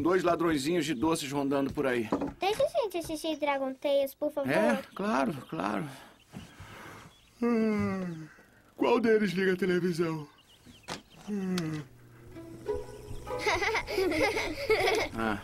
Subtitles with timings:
[0.00, 2.08] com dois ladrõezinhos de doces rondando por aí?
[2.40, 4.50] Deixa a gente assistir Dragon Tales, por favor.
[4.50, 5.84] É, claro, claro.
[7.42, 8.26] Hum,
[8.76, 10.26] Qual deles liga a televisão?
[11.28, 11.82] Hum.
[15.14, 15.38] Ah.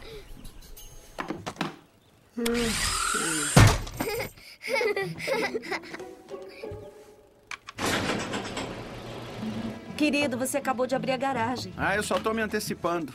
[9.99, 11.75] Querido, você acabou de abrir a garagem.
[11.77, 13.13] ah, eu só tô me antecipando.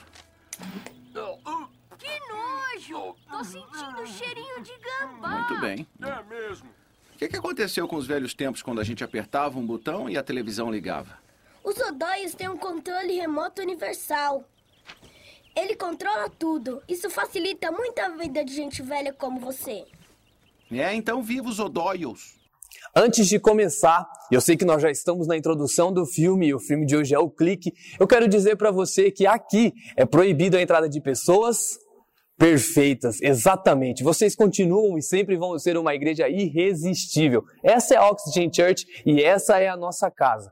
[1.97, 3.15] Que nojo!
[3.29, 5.29] Tô sentindo um cheirinho de gambá.
[5.29, 5.87] Muito bem.
[6.01, 6.69] É mesmo.
[7.13, 10.17] O que, que aconteceu com os velhos tempos quando a gente apertava um botão e
[10.17, 11.19] a televisão ligava?
[11.63, 14.43] Os odóios têm um controle remoto universal.
[15.55, 16.81] Ele controla tudo.
[16.87, 19.85] Isso facilita muito a vida de gente velha como você.
[20.71, 22.40] É, então viva os Odóios.
[22.95, 26.59] Antes de começar, eu sei que nós já estamos na introdução do filme e o
[26.59, 27.71] filme de hoje é o Clique.
[27.97, 31.79] Eu quero dizer para você que aqui é proibido a entrada de pessoas
[32.37, 34.03] perfeitas, exatamente.
[34.03, 37.43] Vocês continuam e sempre vão ser uma igreja irresistível.
[37.63, 40.51] Essa é a Oxygen Church e essa é a nossa casa.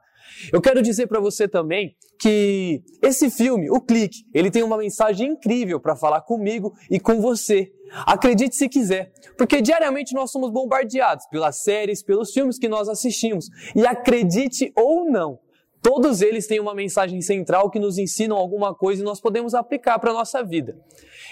[0.52, 5.32] Eu quero dizer para você também que esse filme, o Clique, ele tem uma mensagem
[5.32, 7.72] incrível para falar comigo e com você.
[8.06, 13.48] Acredite se quiser, porque diariamente nós somos bombardeados pelas séries, pelos filmes que nós assistimos.
[13.76, 15.40] E acredite ou não,
[15.82, 19.98] todos eles têm uma mensagem central que nos ensinam alguma coisa e nós podemos aplicar
[19.98, 20.78] para a nossa vida.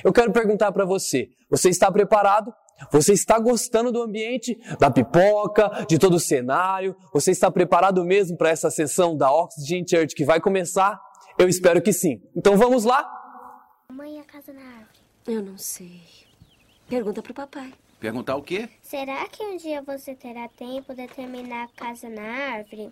[0.04, 2.52] Eu quero perguntar para você, você está preparado?
[2.92, 6.96] Você está gostando do ambiente, da pipoca, de todo o cenário?
[7.14, 11.00] Você está preparado mesmo para essa sessão da Oxygen Church que vai começar?
[11.38, 12.22] Eu espero que sim.
[12.36, 13.08] Então vamos lá?
[13.92, 15.00] Mãe, a casa na árvore.
[15.28, 16.02] Eu não sei.
[16.88, 17.74] Pergunta pro papai.
[18.00, 18.70] Perguntar o quê?
[18.82, 22.92] Será que um dia você terá tempo de terminar a casa na árvore?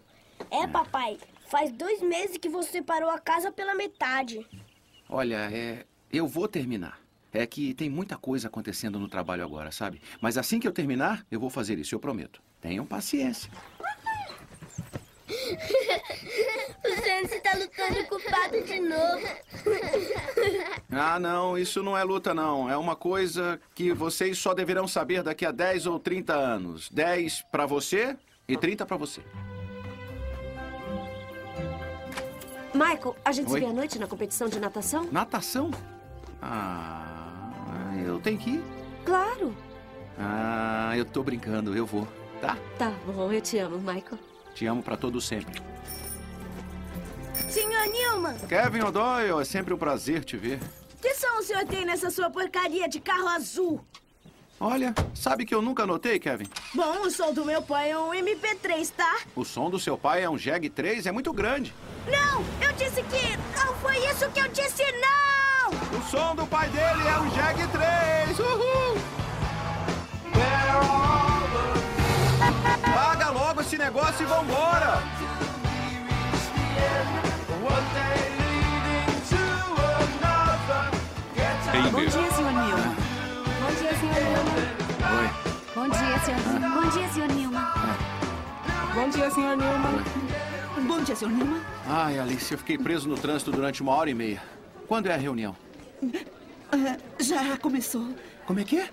[0.49, 1.17] É, papai.
[1.47, 4.45] Faz dois meses que você parou a casa pela metade.
[5.07, 6.99] Olha, é, eu vou terminar.
[7.35, 10.01] É que tem muita coisa acontecendo no trabalho agora, sabe?
[10.21, 12.41] Mas assim que eu terminar, eu vou fazer isso, eu prometo.
[12.61, 13.51] Tenham paciência.
[16.85, 19.27] O Santos está lutando com o pato de novo.
[20.91, 22.69] Ah, não, isso não é luta, não.
[22.69, 26.89] É uma coisa que vocês só deverão saber daqui a 10 ou 30 anos.
[26.89, 28.15] 10 pra você
[28.47, 29.21] e 30 pra você.
[32.73, 33.59] Michael, a gente Oi?
[33.59, 35.09] se vê à noite na competição de natação?
[35.11, 35.71] Natação?
[36.41, 37.24] Ah,
[38.05, 38.63] eu tenho que ir.
[39.05, 39.55] Claro.
[40.17, 42.07] Ah, eu tô brincando, eu vou,
[42.41, 42.57] tá?
[42.77, 44.19] Tá bom, eu te amo, Michael.
[44.53, 45.61] Te amo pra todo sempre.
[47.49, 50.59] Senhor Newman, Kevin O'Doyle, é sempre um prazer te ver.
[51.01, 53.85] que som o senhor tem nessa sua porcaria de carro azul?
[54.59, 56.47] Olha, sabe que eu nunca notei, Kevin?
[56.73, 59.19] Bom, o som do meu pai é um MP3, tá?
[59.35, 61.73] O som do seu pai é um Jeg 3, é muito grande.
[62.07, 62.41] Não!
[62.65, 63.37] Eu disse que...
[63.59, 65.34] Não foi isso que eu disse, não!
[65.95, 68.39] O som do pai dele é um Jag 3.
[68.39, 68.97] Uhul!
[72.93, 75.01] Paga logo esse negócio e vambora!
[81.73, 82.95] Ei, Bom dia, senhor Nilma.
[83.61, 84.55] Bom dia, senhor Nilma.
[85.17, 85.29] Oi.
[85.75, 86.81] Bom dia, senhor Nilma.
[86.81, 87.73] Bom dia, senhor Nilma.
[88.93, 89.89] Bom dia, senhor Nilma.
[90.87, 91.61] Bom dia, senhor Nilma.
[91.87, 94.41] Ai, Alice, eu fiquei preso no trânsito durante uma hora e meia.
[94.87, 95.55] Quando é a reunião?
[96.71, 98.07] Ah, já começou.
[98.45, 98.89] Como é que é?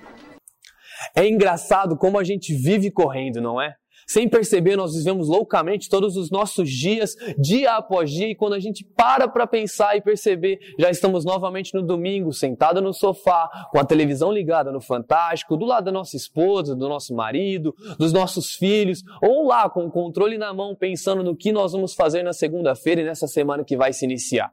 [1.17, 3.75] É engraçado como a gente vive correndo, não é?
[4.07, 8.59] Sem perceber, nós vivemos loucamente todos os nossos dias, dia após dia, e quando a
[8.59, 13.79] gente para para pensar e perceber, já estamos novamente no domingo, sentada no sofá, com
[13.79, 18.55] a televisão ligada no Fantástico, do lado da nossa esposa, do nosso marido, dos nossos
[18.55, 22.33] filhos, ou lá com o controle na mão, pensando no que nós vamos fazer na
[22.33, 24.53] segunda-feira e nessa semana que vai se iniciar.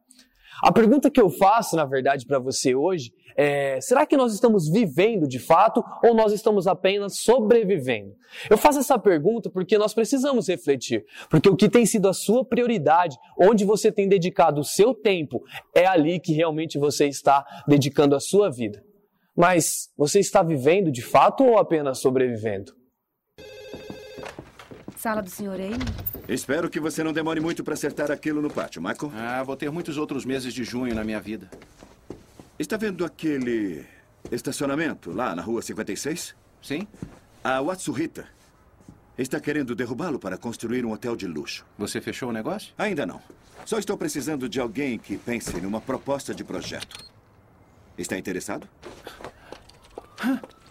[0.61, 4.69] A pergunta que eu faço, na verdade, para você hoje é: será que nós estamos
[4.69, 8.13] vivendo de fato ou nós estamos apenas sobrevivendo?
[8.49, 12.43] Eu faço essa pergunta porque nós precisamos refletir, porque o que tem sido a sua
[12.43, 15.41] prioridade, onde você tem dedicado o seu tempo,
[15.73, 18.83] é ali que realmente você está dedicando a sua vida.
[19.35, 22.78] Mas você está vivendo de fato ou apenas sobrevivendo?
[24.99, 25.77] Sala do senhor Amy?
[26.27, 29.13] Espero que você não demore muito para acertar aquilo no pátio, Michael.
[29.15, 31.49] Ah, vou ter muitos outros meses de junho na minha vida.
[32.59, 33.85] Está vendo aquele
[34.29, 36.35] estacionamento lá na rua 56?
[36.61, 36.85] Sim.
[37.41, 38.27] A Watsuhita
[39.17, 41.65] está querendo derrubá-lo para construir um hotel de luxo.
[41.77, 42.73] Você fechou o negócio?
[42.77, 43.21] Ainda não.
[43.65, 46.97] Só estou precisando de alguém que pense numa proposta de projeto.
[47.97, 48.67] Está interessado?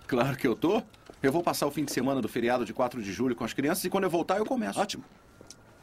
[0.07, 0.83] Claro que eu tô.
[1.23, 3.53] Eu vou passar o fim de semana do feriado de 4 de julho com as
[3.53, 4.79] crianças e quando eu voltar eu começo.
[4.79, 5.05] Ótimo.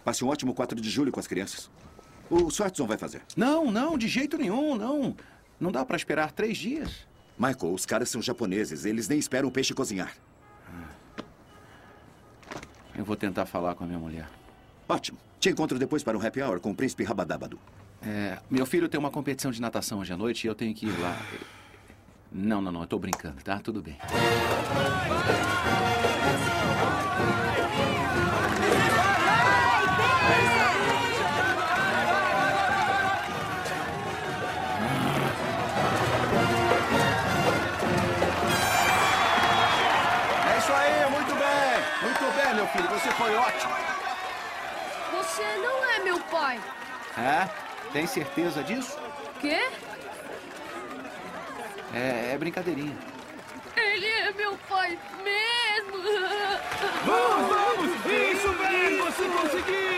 [0.03, 1.69] Passe um ótimo 4 de julho com as crianças.
[2.29, 3.21] O Swartson vai fazer.
[3.35, 5.15] Não, não, de jeito nenhum, não.
[5.59, 7.05] Não dá para esperar três dias.
[7.37, 8.85] Michael, os caras são japoneses.
[8.85, 10.15] Eles nem esperam o peixe cozinhar.
[12.97, 14.29] Eu vou tentar falar com a minha mulher.
[14.87, 15.17] Ótimo.
[15.39, 17.59] Te encontro depois para um happy hour com o príncipe Rabadábado.
[18.01, 20.85] É, meu filho tem uma competição de natação hoje à noite e eu tenho que
[20.85, 21.17] ir lá.
[22.37, 23.59] Não, não, não, eu tô brincando, tá?
[23.59, 23.97] Tudo bem.
[40.43, 41.45] É isso aí, muito bem.
[42.01, 43.73] Muito bem, meu filho, você foi ótimo.
[45.13, 46.59] Você não é meu pai.
[47.17, 47.47] É?
[47.93, 48.99] Tem certeza disso?
[49.39, 49.69] Quê?
[51.95, 52.95] É, é brincadeirinha.
[53.73, 55.97] Ele é meu pai mesmo.
[57.05, 57.95] Vamos, vamos!
[58.05, 59.95] Isso bem, você conseguiu!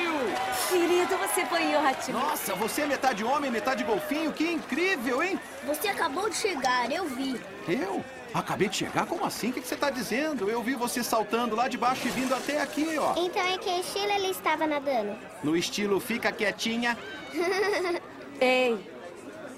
[0.70, 2.20] Querido, você foi ótimo.
[2.20, 5.40] Nossa, você é metade homem, metade golfinho, que incrível, hein?
[5.66, 7.42] Você acabou de chegar, eu vi.
[7.68, 8.06] Eu?
[8.32, 9.08] Acabei de chegar?
[9.08, 9.50] Como assim?
[9.50, 10.50] O que que você está dizendo?
[10.50, 13.14] Eu vi você saltando lá de baixo e vindo até aqui, ó.
[13.18, 15.18] Então em que estilo ele estava nadando?
[15.44, 16.96] No estilo fica quietinha.
[18.40, 18.78] Ei,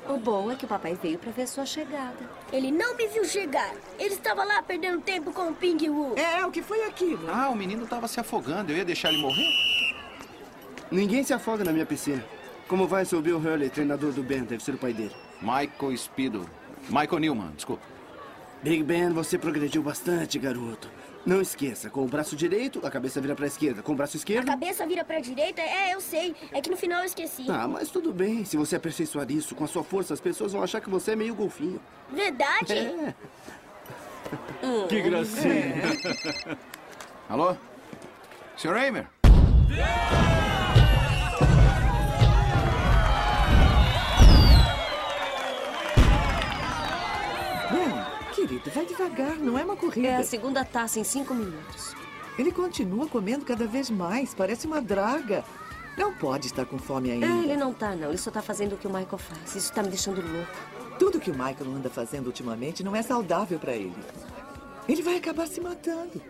[0.10, 2.18] o bom é que o papai veio para ver sua chegada.
[2.52, 3.74] Ele não me viu chegar.
[3.98, 6.16] Ele estava lá perdendo tempo com o Ping Wu.
[6.18, 7.30] É, o que foi aquilo?
[7.30, 8.72] Ah, o menino estava se afogando.
[8.72, 9.48] Eu ia deixar ele morrer?
[10.92, 12.26] Ninguém se afoga na minha piscina.
[12.68, 14.44] Como vai seu Bill Hurley, treinador do Ben?
[14.44, 15.16] Deve ser o pai dele.
[15.42, 16.50] Michael Speedo.
[16.90, 17.84] Michael Newman, desculpa.
[18.64, 20.90] Big Ben, você progrediu bastante, garoto.
[21.26, 23.84] Não esqueça, com o braço direito, a cabeça vira pra esquerda.
[23.84, 24.46] Com o braço A esquerdo...
[24.48, 25.62] cabeça vira pra direita?
[25.62, 26.36] É, eu sei.
[26.52, 27.46] É que no final eu esqueci.
[27.50, 28.46] Ah, mas tudo bem.
[28.46, 31.16] Se você aperfeiçoar isso com a sua força, as pessoas vão achar que você é
[31.16, 31.80] meio golfinho.
[32.12, 32.74] Verdade?
[32.74, 33.14] É.
[34.88, 35.84] Que gracinha.
[37.28, 37.56] Alô?
[38.58, 38.74] Sr.
[38.74, 39.08] Raymer?
[39.68, 40.39] Ben,
[48.50, 50.08] querido, vai devagar, não é uma corrida.
[50.08, 51.96] É a segunda taça em cinco minutos.
[52.38, 55.44] Ele continua comendo cada vez mais, parece uma draga.
[55.98, 57.26] Não pode estar com fome ainda.
[57.26, 58.10] É, ele não tá, não.
[58.10, 59.56] Ele só tá fazendo o que o Michael faz.
[59.56, 60.52] Isso tá me deixando louco.
[60.98, 63.94] Tudo que o Michael anda fazendo ultimamente não é saudável pra ele.
[64.88, 66.22] Ele vai acabar se matando.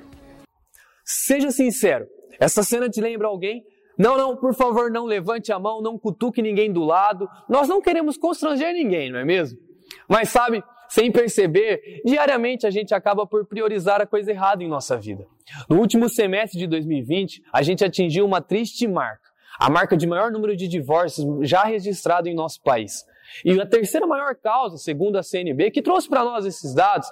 [1.05, 2.05] Seja sincero,
[2.39, 3.63] essa cena te lembra alguém?
[3.97, 7.27] Não, não, por favor, não levante a mão, não cutuque ninguém do lado.
[7.47, 9.59] Nós não queremos constranger ninguém, não é mesmo?
[10.07, 14.97] Mas sabe, sem perceber, diariamente a gente acaba por priorizar a coisa errada em nossa
[14.97, 15.25] vida.
[15.69, 19.29] No último semestre de 2020, a gente atingiu uma triste marca.
[19.59, 23.05] A marca de maior número de divórcios já registrado em nosso país.
[23.43, 27.07] E a terceira maior causa, segundo a CNB, que trouxe para nós esses dados,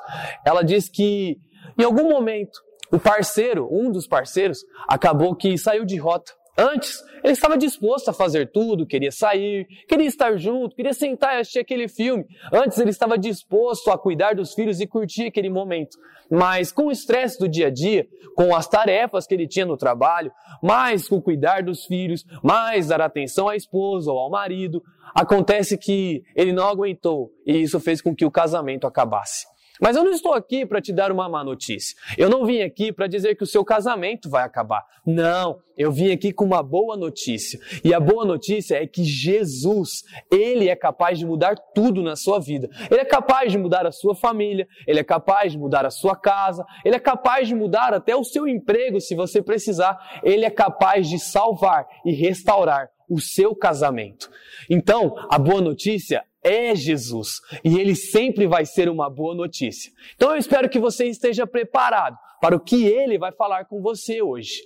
[0.46, 1.38] ela diz que
[1.77, 2.60] em algum momento
[2.91, 6.31] o parceiro, um dos parceiros, acabou que saiu de rota.
[6.57, 11.41] Antes, ele estava disposto a fazer tudo, queria sair, queria estar junto, queria sentar e
[11.41, 12.25] assistir aquele filme.
[12.51, 15.97] Antes, ele estava disposto a cuidar dos filhos e curtir aquele momento.
[16.31, 19.77] Mas com o estresse do dia a dia, com as tarefas que ele tinha no
[19.77, 24.83] trabalho, mais com cuidar dos filhos, mais dar atenção à esposa ou ao marido,
[25.13, 29.45] acontece que ele não aguentou e isso fez com que o casamento acabasse.
[29.81, 31.96] Mas eu não estou aqui para te dar uma má notícia.
[32.17, 34.84] Eu não vim aqui para dizer que o seu casamento vai acabar.
[35.05, 37.60] Não, eu vim aqui com uma boa notícia.
[37.84, 42.39] E a boa notícia é que Jesus, ele é capaz de mudar tudo na sua
[42.39, 42.69] vida.
[42.89, 46.15] Ele é capaz de mudar a sua família, ele é capaz de mudar a sua
[46.15, 49.98] casa, ele é capaz de mudar até o seu emprego se você precisar.
[50.24, 54.29] Ele é capaz de salvar e restaurar o seu casamento.
[54.69, 59.92] Então, a boa notícia é Jesus e ele sempre vai ser uma boa notícia.
[60.16, 64.22] Então eu espero que você esteja preparado para o que ele vai falar com você
[64.22, 64.62] hoje.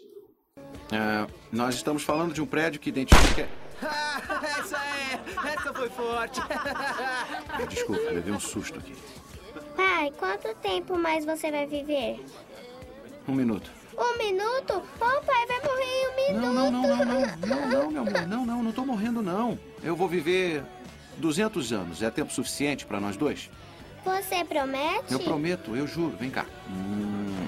[0.92, 3.48] É, nós estamos falando de um prédio que identifica.
[4.60, 5.54] essa é!
[5.54, 6.42] Essa foi forte!
[7.70, 8.94] Desculpa, levei um susto aqui.
[9.76, 12.24] Pai, quanto tempo mais você vai viver?
[13.28, 13.72] Um minuto.
[13.98, 14.82] Um minuto?
[14.96, 16.54] Oh, pai, vai morrer em um minuto.
[16.54, 18.28] Não, não, não, não, não, não, não, meu amor.
[18.28, 19.58] Não, não, não tô morrendo, não.
[19.84, 20.64] Eu vou viver
[21.18, 22.02] 200 anos.
[22.02, 23.50] É tempo suficiente para nós dois?
[24.04, 25.14] Você promete?
[25.14, 26.16] Eu prometo, eu juro.
[26.18, 26.46] Vem cá.
[26.70, 27.48] Hum.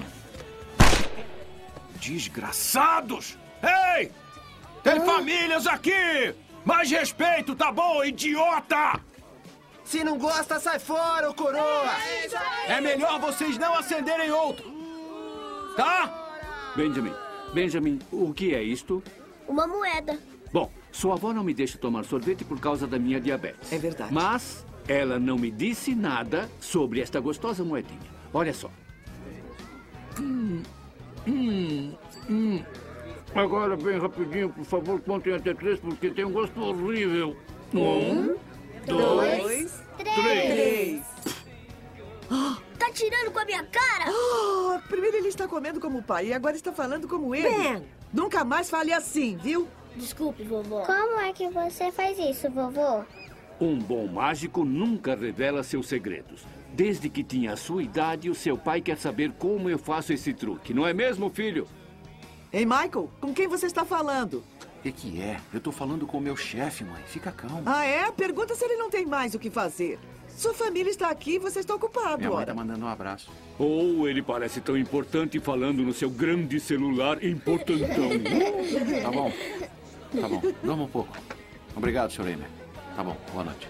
[1.96, 3.36] Desgraçados!
[3.62, 4.12] Ei!
[4.82, 6.34] Tem famílias aqui!
[6.64, 9.00] Mais respeito, tá bom, idiota!
[9.84, 11.92] Se não gosta, sai fora, ô coroa!
[12.66, 14.70] É melhor vocês não acenderem outro!
[15.76, 16.72] Tá?
[16.76, 17.14] Benjamin,
[17.52, 19.02] Benjamin, o que é isto?
[19.48, 20.18] Uma moeda.
[20.94, 23.72] Sua avó não me deixa tomar sorvete por causa da minha diabetes.
[23.72, 24.14] É verdade.
[24.14, 27.98] Mas ela não me disse nada sobre esta gostosa moedinha.
[28.32, 28.70] Olha só.
[30.20, 30.62] Hum,
[31.26, 31.92] hum,
[32.30, 32.62] hum.
[33.34, 37.36] Agora, bem rapidinho, por favor, contem até três, porque tem um gosto horrível.
[37.74, 38.36] Um,
[38.86, 41.02] dois, três.
[42.78, 44.10] Tá tirando com a minha cara?
[44.10, 47.48] Oh, primeiro ele está comendo como o pai e agora está falando como ele.
[47.48, 47.82] Ben.
[48.12, 49.68] Nunca mais fale assim, viu?
[49.96, 50.82] Desculpe, vovó.
[50.84, 53.04] Como é que você faz isso, vovô?
[53.60, 56.44] Um bom mágico nunca revela seus segredos.
[56.72, 60.34] Desde que tinha a sua idade, o seu pai quer saber como eu faço esse
[60.34, 60.74] truque.
[60.74, 61.68] Não é mesmo, filho?
[62.52, 64.42] Ei, Michael, com quem você está falando?
[64.78, 65.38] O que, que é?
[65.52, 67.02] Eu tô falando com o meu chefe, mãe.
[67.06, 67.62] Fica calmo.
[67.64, 68.10] Ah, é?
[68.10, 69.98] Pergunta se ele não tem mais o que fazer.
[70.28, 72.46] Sua família está aqui e você está ocupado, Minha mãe ora.
[72.46, 73.30] tá mandando um abraço.
[73.56, 78.10] Ou ele parece tão importante falando no seu grande celular importantão.
[79.00, 79.32] Tá bom.
[80.20, 80.42] Tá bom.
[80.62, 81.16] Dorma um pouco.
[81.76, 82.28] Obrigado, Sr.
[82.28, 82.48] Eimer.
[82.96, 83.16] Tá bom.
[83.32, 83.68] Boa noite.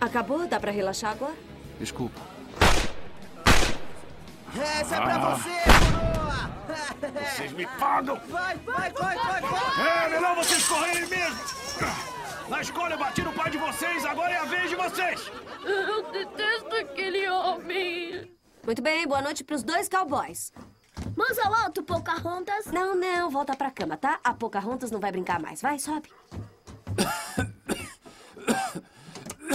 [0.00, 0.46] Acabou?
[0.46, 1.34] Dá pra relaxar agora?
[1.78, 2.20] Desculpa.
[4.54, 5.34] Essa é pra Ah.
[5.36, 6.52] você, coroa!
[7.36, 8.20] Vocês me pagam!
[8.28, 10.04] Vai, vai, vai, vai, vai!
[10.04, 11.38] É melhor vocês correrem mesmo!
[12.48, 15.30] Na escola eu bati no pai de vocês, agora é a vez de vocês!
[15.64, 18.30] Eu detesto aquele homem.
[18.64, 20.52] Muito bem, boa noite pros dois cowboys.
[21.16, 22.66] Mãos ao alto, Pocahontas.
[22.66, 24.18] Não, não, volta pra cama, tá?
[24.24, 25.60] A Pocahontas não vai brincar mais.
[25.62, 26.08] Vai, sobe.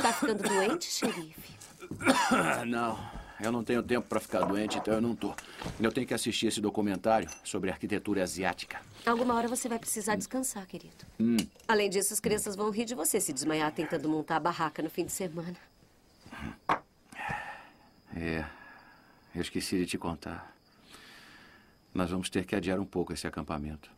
[0.01, 1.57] Tá ficando doente, xerife?
[2.67, 2.97] Não,
[3.41, 5.33] eu não tenho tempo pra ficar doente, então eu não tô.
[5.79, 8.79] Eu tenho que assistir esse documentário sobre arquitetura asiática.
[9.05, 10.95] Alguma hora você vai precisar descansar, querido.
[11.19, 11.35] Hum,
[11.67, 14.89] Além disso, as crianças vão rir de você se desmaiar tentando montar a barraca no
[14.89, 15.55] fim de semana.
[18.15, 18.45] é.
[19.35, 20.55] Eu esqueci de te contar.
[21.97, 23.89] Nós vamos ter que adiar um pouco esse acampamento.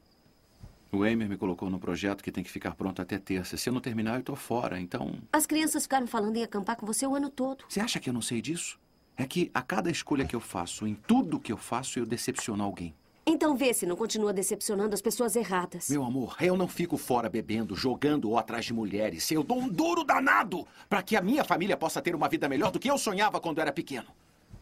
[0.90, 3.58] O Eimer me colocou num projeto que tem que ficar pronto até terça.
[3.58, 5.16] Se eu não terminar, eu tô fora, então.
[5.34, 7.66] As crianças ficaram falando em acampar com você o ano todo.
[7.68, 8.80] Você acha que eu não sei disso?
[9.18, 12.64] É que a cada escolha que eu faço, em tudo que eu faço, eu decepciono
[12.64, 12.96] alguém.
[13.26, 15.90] Então vê se não continua decepcionando as pessoas erradas.
[15.90, 19.30] Meu amor, eu não fico fora bebendo, jogando ou atrás de mulheres.
[19.30, 22.72] Eu dou um duro danado para que a minha família possa ter uma vida melhor
[22.72, 24.08] do que eu sonhava quando era pequeno.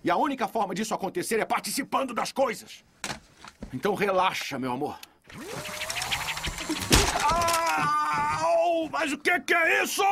[0.04, 2.84] E a única forma disso acontecer é participando das coisas.
[3.74, 4.98] Então relaxa, meu amor.
[8.42, 8.90] Au!
[8.90, 10.04] Mas o que, que é isso?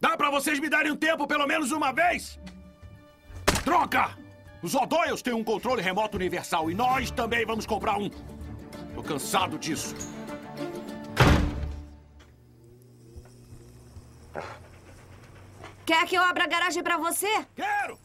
[0.00, 2.38] Dá pra vocês me darem um tempo pelo menos uma vez?
[3.64, 4.16] Droga!
[4.62, 8.08] Os O'Doyles têm um controle remoto universal e nós também vamos comprar um.
[8.94, 9.94] Tô cansado disso.
[15.84, 17.44] Quer que eu abra a garagem pra você?
[17.56, 17.98] Quero!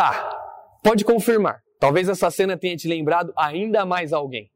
[0.00, 0.34] Tá,
[0.82, 1.60] pode confirmar.
[1.78, 4.50] Talvez essa cena tenha te lembrado ainda mais alguém.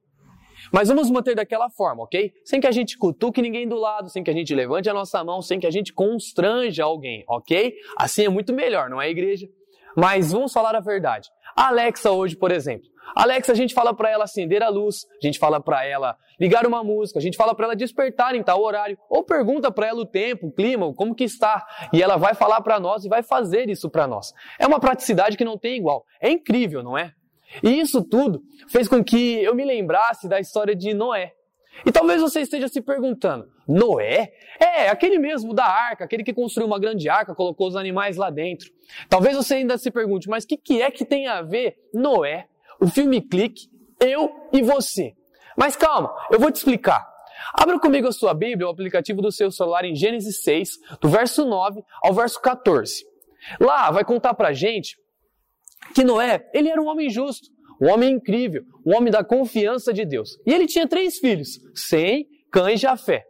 [0.73, 2.33] Mas vamos manter daquela forma, ok?
[2.47, 5.23] Sem que a gente cutuque ninguém do lado, sem que a gente levante a nossa
[5.23, 7.75] mão, sem que a gente constranja alguém, ok?
[7.99, 9.47] Assim é muito melhor, não é, igreja?
[9.95, 11.29] Mas vamos falar a verdade.
[11.55, 12.89] A Alexa hoje, por exemplo.
[13.15, 16.67] Alexa, a gente fala para ela acender a luz, a gente fala para ela ligar
[16.67, 20.01] uma música, a gente fala para ela despertar em tal horário, ou pergunta para ela
[20.01, 23.23] o tempo, o clima, como que está, e ela vai falar para nós e vai
[23.23, 24.33] fazer isso para nós.
[24.59, 26.05] É uma praticidade que não tem igual.
[26.21, 27.13] É incrível, não é?
[27.63, 31.33] E isso tudo fez com que eu me lembrasse da história de Noé.
[31.85, 34.33] E talvez você esteja se perguntando: Noé?
[34.61, 38.31] É, aquele mesmo da arca, aquele que construiu uma grande arca, colocou os animais lá
[38.31, 38.71] dentro.
[39.09, 42.47] Talvez você ainda se pergunte: mas o que, que é que tem a ver Noé,
[42.85, 43.67] o filme Clique,
[43.99, 45.15] eu e você?
[45.57, 47.03] Mas calma, eu vou te explicar.
[47.55, 50.69] Abra comigo a sua Bíblia, o aplicativo do seu celular em Gênesis 6,
[51.01, 53.03] do verso 9 ao verso 14.
[53.59, 54.99] Lá vai contar pra gente
[55.95, 57.49] que Noé, ele era um homem justo,
[57.81, 60.37] um homem incrível, um homem da confiança de Deus.
[60.47, 63.25] E ele tinha três filhos, Sem, Cã e Jafé.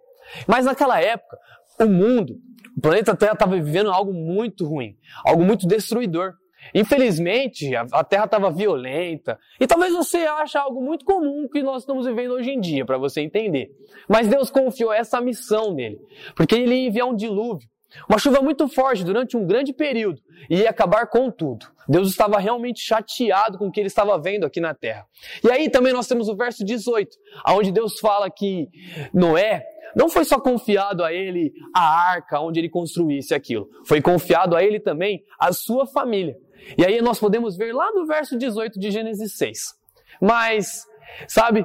[0.48, 1.38] Mas naquela época,
[1.80, 2.34] o mundo,
[2.76, 6.32] o planeta Terra estava vivendo algo muito ruim, algo muito destruidor.
[6.72, 9.38] Infelizmente, a Terra estava violenta.
[9.60, 12.98] E talvez você ache algo muito comum que nós estamos vivendo hoje em dia, para
[12.98, 13.70] você entender.
[14.08, 15.98] Mas Deus confiou essa missão nele,
[16.34, 17.68] porque ele ia enviar um dilúvio
[18.08, 21.66] uma chuva muito forte durante um grande período e ia acabar com tudo.
[21.88, 25.06] Deus estava realmente chateado com o que ele estava vendo aqui na terra.
[25.42, 27.16] E aí também nós temos o verso 18,
[27.48, 28.68] onde Deus fala que
[29.12, 29.62] Noé
[29.94, 34.64] não foi só confiado a ele a arca onde ele construísse aquilo, foi confiado a
[34.64, 36.36] ele também a sua família.
[36.78, 39.58] E aí nós podemos ver lá no verso 18 de Gênesis 6.
[40.20, 40.84] Mas,
[41.28, 41.64] sabe,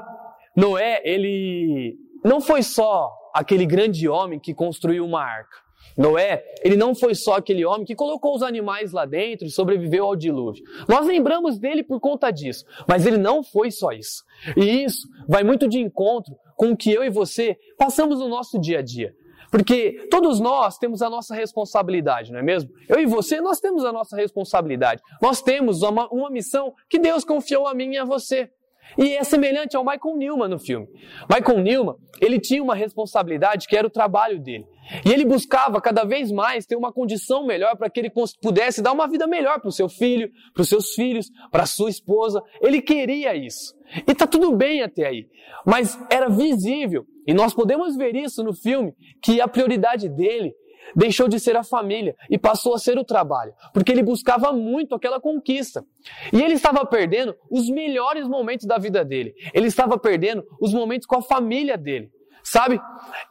[0.55, 5.57] Noé, ele não foi só aquele grande homem que construiu uma arca.
[5.97, 10.05] Noé, ele não foi só aquele homem que colocou os animais lá dentro e sobreviveu
[10.05, 10.63] ao dilúvio.
[10.87, 14.23] Nós lembramos dele por conta disso, mas ele não foi só isso.
[14.55, 18.59] E isso vai muito de encontro com o que eu e você passamos no nosso
[18.59, 19.13] dia a dia.
[19.51, 22.69] Porque todos nós temos a nossa responsabilidade, não é mesmo?
[22.87, 25.01] Eu e você, nós temos a nossa responsabilidade.
[25.21, 28.51] Nós temos uma, uma missão que Deus confiou a mim e a você.
[28.97, 30.87] E é semelhante ao Michael Newman no filme.
[31.29, 34.65] Michael Newman, ele tinha uma responsabilidade que era o trabalho dele.
[35.05, 38.91] E ele buscava cada vez mais ter uma condição melhor para que ele pudesse dar
[38.91, 42.41] uma vida melhor para o seu filho, para os seus filhos, para sua esposa.
[42.61, 43.75] Ele queria isso.
[44.07, 45.27] E está tudo bem até aí.
[45.65, 50.53] Mas era visível, e nós podemos ver isso no filme, que a prioridade dele
[50.95, 54.95] deixou de ser a família e passou a ser o trabalho, porque ele buscava muito
[54.95, 55.83] aquela conquista.
[56.31, 59.33] E ele estava perdendo os melhores momentos da vida dele.
[59.53, 62.11] Ele estava perdendo os momentos com a família dele.
[62.43, 62.79] Sabe?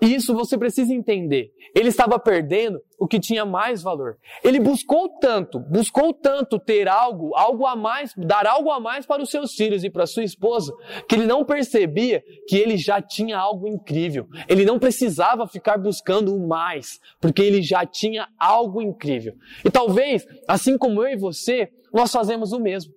[0.01, 1.51] E isso você precisa entender.
[1.75, 4.17] Ele estava perdendo o que tinha mais valor.
[4.43, 9.23] Ele buscou tanto, buscou tanto ter algo, algo a mais, dar algo a mais para
[9.23, 10.73] os seus filhos e para sua esposa,
[11.09, 14.27] que ele não percebia que ele já tinha algo incrível.
[14.49, 19.35] Ele não precisava ficar buscando o mais, porque ele já tinha algo incrível.
[19.65, 22.93] E talvez, assim como eu e você, nós fazemos o mesmo.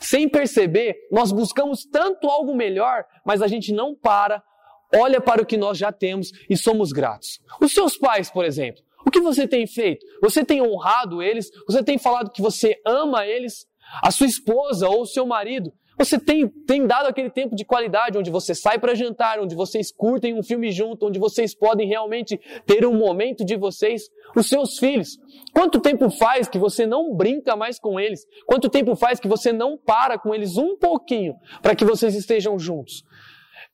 [0.00, 4.42] Sem perceber, nós buscamos tanto algo melhor, mas a gente não para
[4.96, 7.40] olha para o que nós já temos e somos gratos.
[7.60, 10.04] Os seus pais, por exemplo, o que você tem feito?
[10.20, 11.50] Você tem honrado eles?
[11.68, 13.66] Você tem falado que você ama eles?
[14.02, 15.72] A sua esposa ou o seu marido?
[15.98, 19.90] Você tem, tem dado aquele tempo de qualidade onde você sai para jantar, onde vocês
[19.90, 24.10] curtem um filme junto, onde vocês podem realmente ter um momento de vocês?
[24.36, 25.18] Os seus filhos.
[25.54, 28.26] Quanto tempo faz que você não brinca mais com eles?
[28.44, 32.58] Quanto tempo faz que você não para com eles um pouquinho para que vocês estejam
[32.58, 33.02] juntos?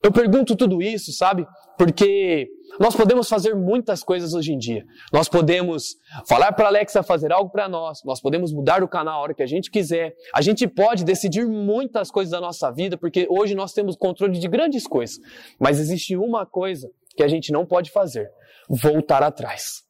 [0.03, 1.47] Eu pergunto tudo isso, sabe?
[1.79, 2.49] Porque
[2.81, 4.85] nós podemos fazer muitas coisas hoje em dia.
[5.13, 8.03] Nós podemos falar para Alexa fazer algo para nós.
[8.05, 10.15] Nós podemos mudar o canal a hora que a gente quiser.
[10.35, 14.49] A gente pode decidir muitas coisas da nossa vida, porque hoje nós temos controle de
[14.49, 15.19] grandes coisas.
[15.59, 18.29] Mas existe uma coisa que a gente não pode fazer:
[18.69, 19.85] voltar atrás.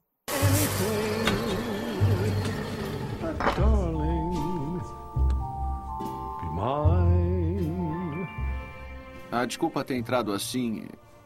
[9.32, 10.84] Ah, desculpa ter entrado assim.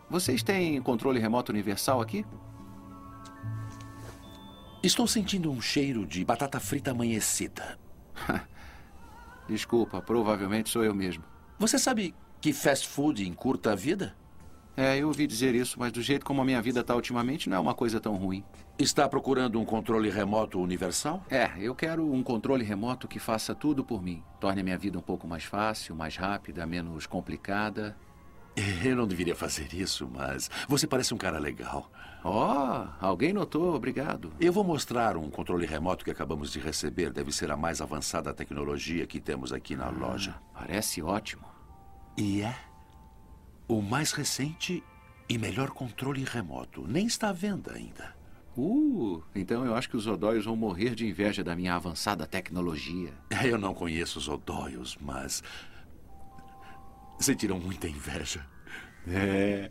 [0.08, 2.24] Vocês têm controle remoto universal aqui?
[4.80, 7.76] Estou sentindo um cheiro de batata frita amanhecida.
[9.48, 11.24] Desculpa, provavelmente sou eu mesmo.
[11.58, 14.16] Você sabe que fast food encurta a vida?
[14.76, 17.56] É, eu ouvi dizer isso, mas do jeito como a minha vida está ultimamente, não
[17.56, 18.44] é uma coisa tão ruim.
[18.78, 21.24] Está procurando um controle remoto universal?
[21.30, 24.22] É, eu quero um controle remoto que faça tudo por mim.
[24.38, 27.96] Torne a minha vida um pouco mais fácil, mais rápida, menos complicada.
[28.84, 31.90] Eu não deveria fazer isso, mas você parece um cara legal.
[32.22, 34.32] Oh, alguém notou, obrigado.
[34.38, 37.10] Eu vou mostrar um controle remoto que acabamos de receber.
[37.10, 40.34] Deve ser a mais avançada tecnologia que temos aqui na ah, loja.
[40.52, 41.46] Parece ótimo.
[42.16, 42.54] E é
[43.66, 44.84] o mais recente
[45.28, 46.86] e melhor controle remoto.
[46.86, 48.15] Nem está à venda ainda.
[48.56, 53.12] Uh, então eu acho que os odóios vão morrer de inveja da minha avançada tecnologia.
[53.44, 55.42] Eu não conheço os odóios, mas.
[57.18, 58.46] Sentiram muita inveja.
[59.06, 59.70] É.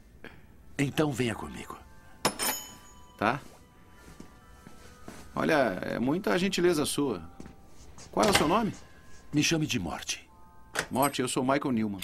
[0.77, 1.77] Então venha comigo.
[3.17, 3.39] Tá.
[5.33, 7.21] Olha, é muita gentileza sua.
[8.11, 8.73] Qual é o seu nome?
[9.33, 10.29] Me chame de Morte.
[10.91, 12.01] Morte, eu sou Michael Newman.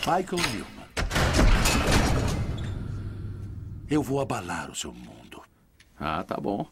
[0.00, 0.86] Michael Newman.
[3.88, 5.25] Eu vou abalar o seu mundo.
[5.98, 6.66] Ah, tá bom.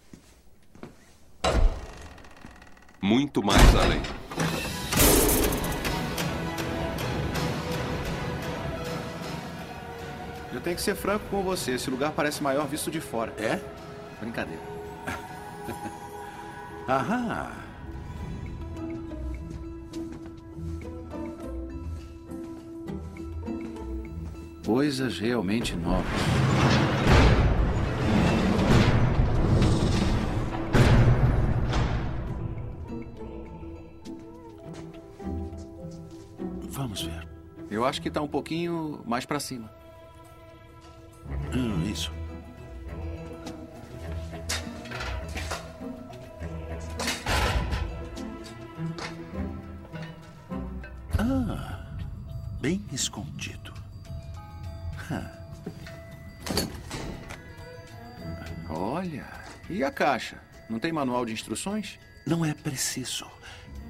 [3.01, 4.01] Muito mais além.
[10.53, 11.73] Eu tenho que ser franco com você.
[11.73, 13.33] Esse lugar parece maior visto de fora.
[13.37, 13.61] É?
[14.21, 14.63] Brincadeira.
[16.89, 17.51] Aham.
[24.65, 26.07] Coisas realmente novas.
[37.85, 39.70] Eu acho que tá um pouquinho mais pra cima.
[41.55, 42.11] Hum, isso.
[51.18, 51.94] Ah,
[52.59, 53.75] bem escondido.
[58.70, 59.27] Olha,
[59.68, 60.40] e a caixa?
[60.70, 61.99] Não tem manual de instruções?
[62.27, 63.27] Não é preciso.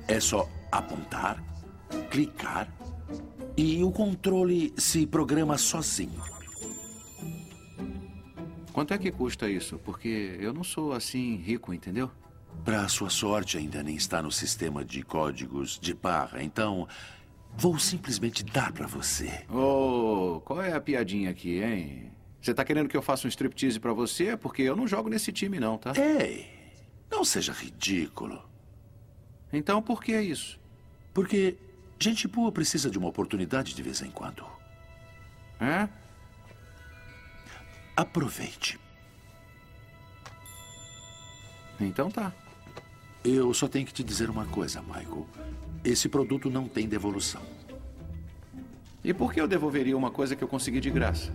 [0.09, 1.41] É só apontar,
[2.11, 2.67] clicar
[3.57, 6.21] e o controle se programa sozinho.
[8.73, 9.79] Quanto é que custa isso?
[9.79, 12.11] Porque eu não sou assim rico, entendeu?
[12.65, 16.89] Para sua sorte, ainda nem está no sistema de códigos de barra, então
[17.57, 19.45] vou simplesmente dar para você.
[19.49, 22.11] Ô, qual é a piadinha aqui, hein?
[22.41, 24.37] Você tá querendo que eu faça um striptease pra você?
[24.37, 25.93] Porque eu não jogo nesse time, não, tá?
[25.97, 26.47] Ei,
[27.11, 28.43] não seja ridículo.
[29.53, 30.59] Então por que isso?
[31.13, 31.57] Porque
[32.05, 34.45] gente boa precisa de uma oportunidade de vez em quando.
[35.59, 35.89] É?
[37.97, 38.79] Aproveite.
[41.81, 42.33] Então tá.
[43.25, 45.27] Eu só tenho que te dizer uma coisa, Michael.
[45.83, 47.43] Esse produto não tem devolução.
[49.03, 51.33] E por que eu devolveria uma coisa que eu consegui de graça?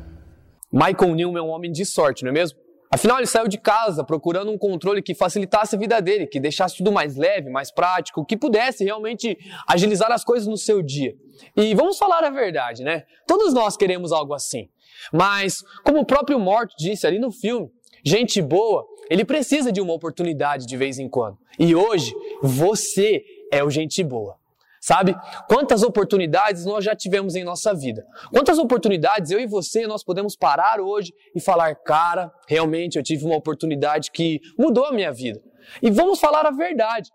[0.72, 2.60] Michael Newman é um homem de sorte, não é mesmo?
[2.92, 6.78] Afinal, ele saiu de casa procurando um controle que facilitasse a vida dele, que deixasse
[6.78, 11.16] tudo mais leve, mais prático, que pudesse realmente agilizar as coisas no seu dia.
[11.56, 13.04] E vamos falar a verdade, né?
[13.28, 14.70] Todos nós queremos algo assim.
[15.14, 17.70] Mas, como o próprio Mort disse ali no filme,
[18.04, 21.38] gente boa, ele precisa de uma oportunidade de vez em quando.
[21.60, 24.36] E hoje, você é o gente boa.
[24.82, 25.16] Sabe?
[25.48, 28.06] Quantas oportunidades nós já tivemos em nossa vida?
[28.32, 33.26] Quantas oportunidades eu e você nós podemos parar hoje e falar, cara, realmente eu tive
[33.26, 35.42] uma oportunidade que mudou a minha vida.
[35.82, 37.10] E vamos falar a verdade.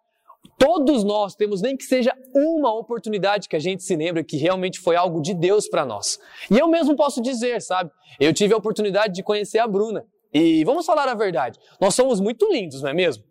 [0.58, 4.78] Todos nós temos nem que seja uma oportunidade que a gente se lembra que realmente
[4.78, 6.18] foi algo de Deus para nós.
[6.50, 7.90] E eu mesmo posso dizer, sabe?
[8.20, 10.04] Eu tive a oportunidade de conhecer a Bruna.
[10.32, 11.58] E vamos falar a verdade.
[11.80, 13.24] Nós somos muito lindos, não é mesmo?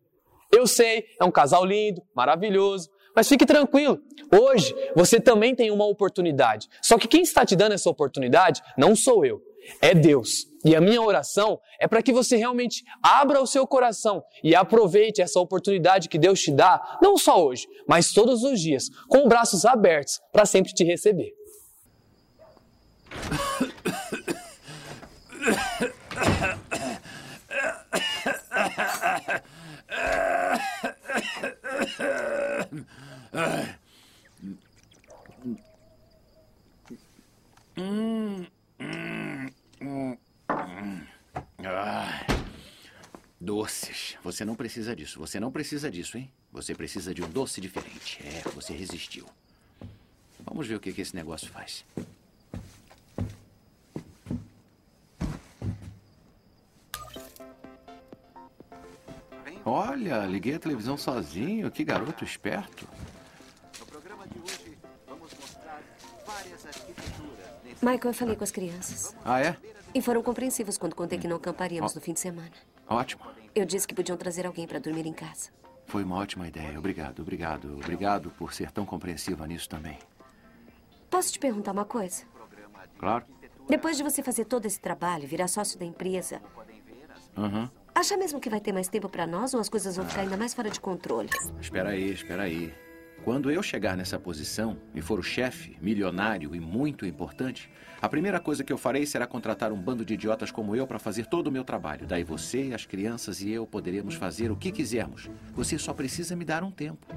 [0.52, 4.02] Eu sei, é um casal lindo, maravilhoso, mas fique tranquilo.
[4.32, 6.68] Hoje você também tem uma oportunidade.
[6.82, 9.42] Só que quem está te dando essa oportunidade não sou eu,
[9.82, 10.48] é Deus.
[10.66, 15.22] E a minha oração é para que você realmente abra o seu coração e aproveite
[15.22, 19.66] essa oportunidade que Deus te dá, não só hoje, mas todos os dias, com braços
[19.66, 21.34] abertos para sempre te receber.
[25.46, 25.50] Hum,
[26.36, 27.04] hum, hum, hum.
[29.96, 31.83] Ah,
[43.40, 44.18] doces.
[44.24, 45.20] Você não precisa disso.
[45.20, 46.32] Você não precisa disso, hein?
[46.52, 48.20] Você precisa de um doce diferente.
[48.24, 49.26] É, você resistiu.
[50.46, 51.86] Vamos ver o que, que esse negócio faz.
[59.66, 61.72] Olha, liguei a televisão sozinho.
[61.72, 62.88] Que garoto esperto.
[67.82, 69.16] Michael, eu falei com as crianças.
[69.24, 69.58] Ah, é?
[69.94, 72.52] E foram compreensivos quando contei que não acamparíamos no fim de semana.
[72.88, 73.24] Ótimo.
[73.54, 75.50] Eu disse que podiam trazer alguém para dormir em casa.
[75.86, 76.78] Foi uma ótima ideia.
[76.80, 77.74] Obrigado, obrigado.
[77.76, 80.00] Obrigado por ser tão compreensiva nisso também.
[81.10, 82.24] Posso te perguntar uma coisa?
[82.98, 83.26] Claro.
[83.68, 86.42] Depois de você fazer todo esse trabalho, virar sócio da empresa,
[87.36, 87.68] Uhum.
[87.94, 90.38] Acha mesmo que vai ter mais tempo para nós ou as coisas vão ficar ainda
[90.38, 91.30] mais fora de controle?
[91.60, 92.74] Espera aí, espera aí.
[93.24, 97.70] Quando eu chegar nessa posição e for o chefe, milionário e muito importante,
[98.02, 101.00] a primeira coisa que eu farei será contratar um bando de idiotas como eu para
[101.00, 102.06] fazer todo o meu trabalho.
[102.06, 105.30] Daí você, as crianças e eu poderemos fazer o que quisermos.
[105.54, 107.08] Você só precisa me dar um tempo.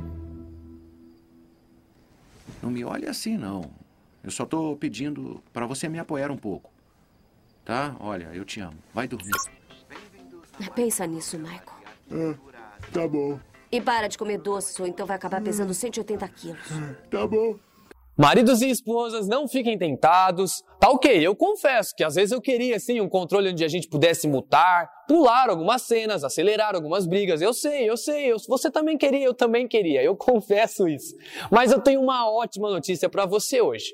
[2.63, 3.69] Não me olhe assim, não.
[4.23, 6.71] Eu só estou pedindo para você me apoiar um pouco.
[7.65, 7.97] Tá?
[7.99, 8.79] Olha, eu te amo.
[8.95, 9.56] Vai dormir.
[10.75, 11.63] Pensa nisso, Michael.
[12.11, 12.35] Ah,
[12.93, 13.39] tá bom.
[13.71, 16.69] E para de comer doces, ou então vai acabar pesando 180 quilos.
[17.11, 17.57] Tá bom.
[18.19, 20.63] Maridos e esposas, não fiquem tentados.
[20.81, 23.89] Tá ok, eu confesso que às vezes eu queria sim um controle onde a gente
[23.89, 27.43] pudesse mutar, pular algumas cenas, acelerar algumas brigas.
[27.43, 30.03] Eu sei, eu sei, eu, você também queria, eu também queria.
[30.03, 31.15] Eu confesso isso.
[31.51, 33.93] Mas eu tenho uma ótima notícia para você hoje.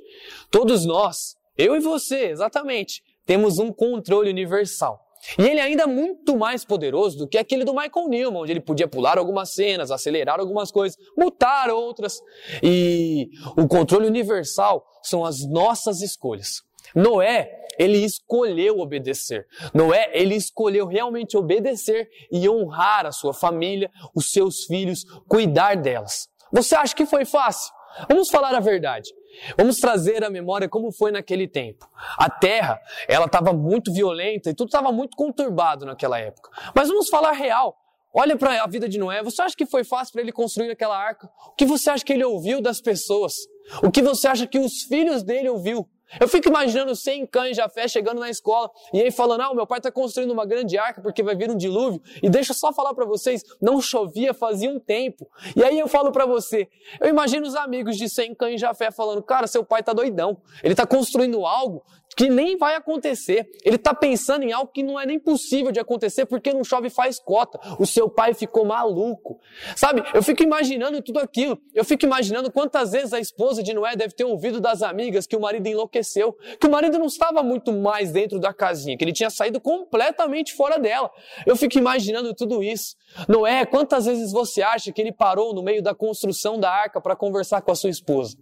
[0.52, 5.01] Todos nós, eu e você, exatamente, temos um controle universal.
[5.38, 8.60] E ele é ainda muito mais poderoso do que aquele do Michael Newman, onde ele
[8.60, 12.20] podia pular algumas cenas, acelerar algumas coisas, mutar outras.
[12.62, 16.62] E o controle universal são as nossas escolhas.
[16.94, 19.46] Noé, ele escolheu obedecer.
[19.72, 26.28] Noé, ele escolheu realmente obedecer e honrar a sua família, os seus filhos, cuidar delas.
[26.52, 27.72] Você acha que foi fácil?
[28.08, 29.10] Vamos falar a verdade.
[29.56, 31.88] Vamos trazer à memória como foi naquele tempo.
[32.18, 36.50] A terra, ela estava muito violenta e tudo estava muito conturbado naquela época.
[36.74, 37.76] Mas vamos falar real.
[38.14, 39.22] Olha para a vida de Noé.
[39.22, 41.30] Você acha que foi fácil para ele construir aquela arca?
[41.48, 43.34] O que você acha que ele ouviu das pessoas?
[43.82, 45.88] O que você acha que os filhos dele ouviu?
[46.20, 49.66] Eu fico imaginando 100 cães de fé chegando na escola e aí falando: Ah, meu
[49.66, 52.00] pai está construindo uma grande arca porque vai vir um dilúvio.
[52.22, 55.28] E deixa eu só falar para vocês: não chovia fazia um tempo.
[55.56, 56.68] E aí eu falo para você:
[57.00, 60.36] eu imagino os amigos de 100 cães de fé falando: Cara, seu pai está doidão.
[60.62, 61.82] Ele está construindo algo
[62.16, 63.50] que nem vai acontecer.
[63.64, 66.90] Ele está pensando em algo que não é nem possível de acontecer porque não chove
[66.90, 67.58] faz cota.
[67.78, 69.40] O seu pai ficou maluco.
[69.76, 70.02] Sabe?
[70.14, 71.58] Eu fico imaginando tudo aquilo.
[71.74, 75.36] Eu fico imaginando quantas vezes a esposa de Noé deve ter ouvido das amigas que
[75.36, 79.12] o marido enlouqueceu, que o marido não estava muito mais dentro da casinha, que ele
[79.12, 81.10] tinha saído completamente fora dela.
[81.46, 82.96] Eu fico imaginando tudo isso.
[83.28, 87.16] Noé, quantas vezes você acha que ele parou no meio da construção da arca para
[87.16, 88.36] conversar com a sua esposa?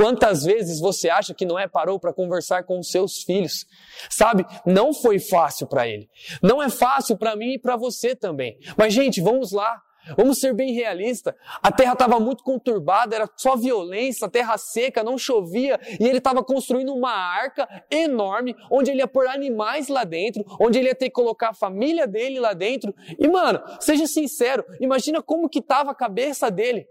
[0.00, 3.66] Quantas vezes você acha que Noé parou para conversar com os seus filhos?
[4.08, 6.08] Sabe, não foi fácil para ele.
[6.42, 8.56] Não é fácil para mim e para você também.
[8.78, 9.78] Mas, gente, vamos lá.
[10.16, 11.34] Vamos ser bem realistas.
[11.62, 16.42] A terra estava muito conturbada, era só violência, terra seca, não chovia, e ele estava
[16.42, 21.10] construindo uma arca enorme, onde ele ia pôr animais lá dentro, onde ele ia ter
[21.10, 22.94] que colocar a família dele lá dentro.
[23.18, 26.88] E, mano, seja sincero, imagina como que estava a cabeça dele.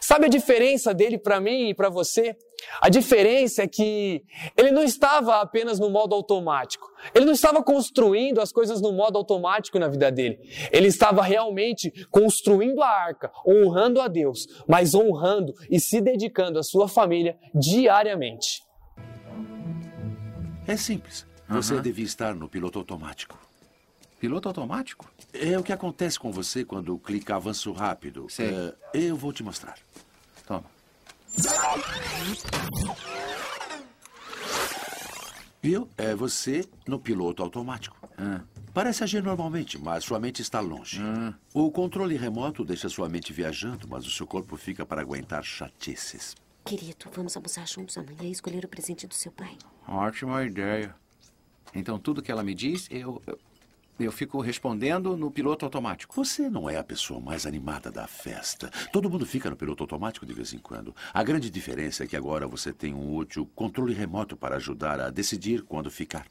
[0.00, 2.36] Sabe a diferença dele para mim e para você?
[2.80, 4.22] A diferença é que
[4.56, 6.88] ele não estava apenas no modo automático.
[7.14, 10.38] Ele não estava construindo as coisas no modo automático na vida dele.
[10.72, 16.62] Ele estava realmente construindo a arca, honrando a Deus, mas honrando e se dedicando à
[16.62, 18.62] sua família diariamente.
[20.66, 21.26] É simples.
[21.48, 21.82] Você uhum.
[21.82, 23.47] devia estar no piloto automático.
[24.18, 25.10] Piloto automático?
[25.32, 28.26] É o que acontece com você quando clica avanço rápido.
[28.28, 28.48] Sei.
[28.48, 29.76] É, eu vou te mostrar.
[30.46, 30.64] Toma.
[35.62, 35.88] Viu?
[35.96, 37.96] É você no piloto automático.
[38.16, 38.40] Ah.
[38.74, 41.00] Parece agir normalmente, mas sua mente está longe.
[41.00, 41.34] Ah.
[41.54, 46.34] O controle remoto deixa sua mente viajando, mas o seu corpo fica para aguentar chatices.
[46.64, 49.56] Querido, vamos almoçar juntos amanhã e escolher o presente do seu pai.
[49.86, 50.94] Ótima ideia.
[51.74, 53.38] Então, tudo que ela me diz, eu, eu,
[54.04, 56.14] eu fico respondendo no piloto automático.
[56.14, 58.70] Você não é a pessoa mais animada da festa.
[58.92, 60.94] Todo mundo fica no piloto automático de vez em quando.
[61.12, 65.10] A grande diferença é que agora você tem um útil controle remoto para ajudar a
[65.10, 66.26] decidir quando ficar.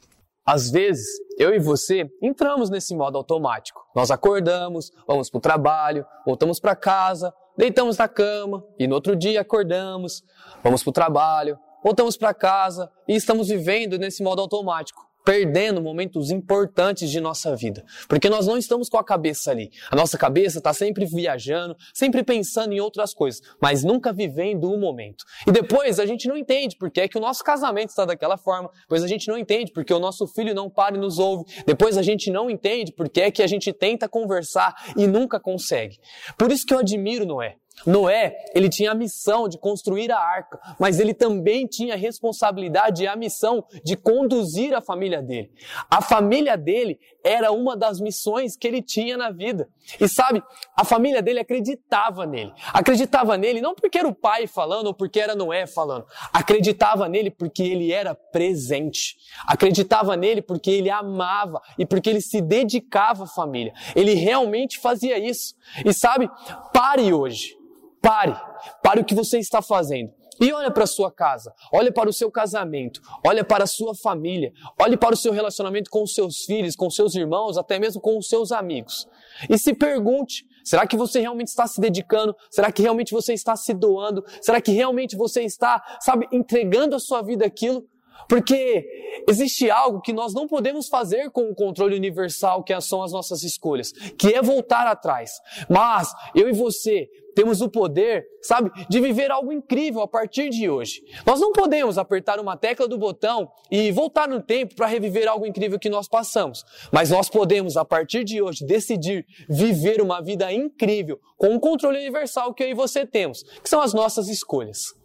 [0.46, 1.06] Às vezes,
[1.38, 3.84] eu e você entramos nesse modo automático.
[3.94, 9.14] Nós acordamos, vamos para o trabalho, voltamos para casa, deitamos na cama e no outro
[9.14, 10.24] dia acordamos,
[10.62, 16.30] vamos para o trabalho, voltamos para casa e estamos vivendo nesse modo automático perdendo momentos
[16.30, 17.84] importantes de nossa vida.
[18.08, 19.70] Porque nós não estamos com a cabeça ali.
[19.90, 24.78] A nossa cabeça está sempre viajando, sempre pensando em outras coisas, mas nunca vivendo o
[24.78, 25.24] momento.
[25.46, 28.70] E depois a gente não entende porque é que o nosso casamento está daquela forma,
[28.80, 31.96] depois a gente não entende porque o nosso filho não para e nos ouve, depois
[31.96, 35.98] a gente não entende porque é que a gente tenta conversar e nunca consegue.
[36.36, 37.56] Por isso que eu admiro Noé.
[37.86, 43.04] Noé, ele tinha a missão de construir a arca, mas ele também tinha a responsabilidade
[43.04, 45.50] e a missão de conduzir a família dele.
[45.90, 49.68] A família dele era uma das missões que ele tinha na vida.
[50.00, 50.42] E sabe,
[50.76, 52.52] a família dele acreditava nele.
[52.72, 56.06] Acreditava nele não porque era o pai falando ou porque era Noé falando.
[56.32, 59.16] Acreditava nele porque ele era presente.
[59.46, 63.72] Acreditava nele porque ele amava e porque ele se dedicava à família.
[63.94, 65.54] Ele realmente fazia isso.
[65.84, 66.30] E sabe,
[66.72, 67.58] pare hoje
[68.00, 68.34] Pare.
[68.82, 70.12] Pare o que você está fazendo.
[70.40, 73.92] E olha para a sua casa, olha para o seu casamento, olha para a sua
[73.94, 77.78] família, olhe para o seu relacionamento com os seus filhos, com os seus irmãos, até
[77.78, 79.08] mesmo com os seus amigos.
[79.50, 82.36] E se pergunte, será que você realmente está se dedicando?
[82.50, 84.24] Será que realmente você está se doando?
[84.40, 87.84] Será que realmente você está, sabe, entregando a sua vida aquilo?
[88.28, 88.86] Porque
[89.28, 93.42] existe algo que nós não podemos fazer com o controle universal que são as nossas
[93.42, 95.32] escolhas, que é voltar atrás.
[95.68, 100.68] Mas eu e você temos o poder, sabe, de viver algo incrível a partir de
[100.68, 101.04] hoje.
[101.24, 105.46] Nós não podemos apertar uma tecla do botão e voltar no tempo para reviver algo
[105.46, 106.64] incrível que nós passamos.
[106.90, 111.98] Mas nós podemos, a partir de hoje, decidir viver uma vida incrível com o controle
[111.98, 114.97] universal que eu e você temos, que são as nossas escolhas.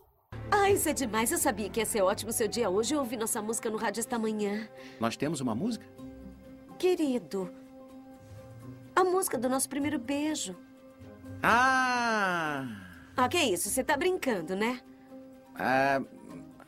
[0.51, 1.31] Ah, isso é demais.
[1.31, 2.93] Eu sabia que ia ser ótimo seu dia hoje.
[2.93, 4.67] Eu ouvi nossa música no rádio esta manhã.
[4.99, 5.85] Nós temos uma música?
[6.77, 7.51] Querido,
[8.95, 10.55] a música do nosso primeiro beijo.
[11.41, 12.67] Ah!
[13.15, 13.69] Ah, que isso?
[13.69, 14.79] Você tá brincando, né?
[15.55, 16.01] A,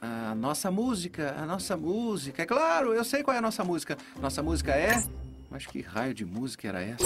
[0.02, 2.44] a nossa música, a nossa música.
[2.44, 3.98] É claro, eu sei qual é a nossa música.
[4.20, 5.04] Nossa música é...
[5.50, 7.04] Mas que raio de música era essa?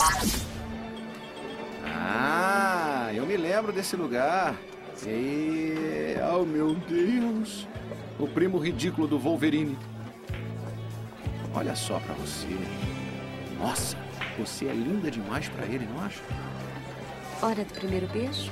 [1.85, 4.55] Ah, eu me lembro desse lugar.
[5.07, 6.15] E...
[6.33, 7.67] Oh, meu Deus!
[8.19, 9.77] O primo ridículo do Wolverine.
[11.53, 12.47] Olha só pra você.
[13.57, 13.97] Nossa,
[14.37, 16.21] você é linda demais pra ele, não acha?
[17.41, 18.51] Hora do primeiro beijo?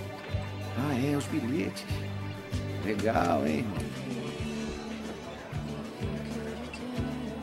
[0.77, 1.86] Ah, é, os bilhetes.
[2.86, 3.77] Legal, hein, irmão?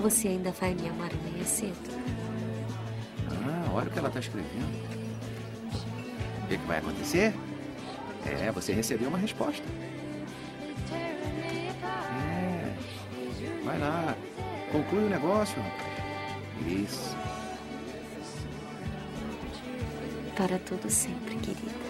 [0.00, 1.74] Você ainda vai me amar amanhã cedo?
[3.30, 4.84] Ah, olha o que ela tá escrevendo.
[6.42, 7.34] O que, que vai acontecer?
[8.26, 9.64] É, você recebeu uma resposta.
[10.92, 12.72] É.
[13.64, 14.16] Vai lá.
[14.72, 15.62] Conclui o negócio.
[16.66, 17.16] Isso.
[20.36, 21.84] Para tudo sempre, querida.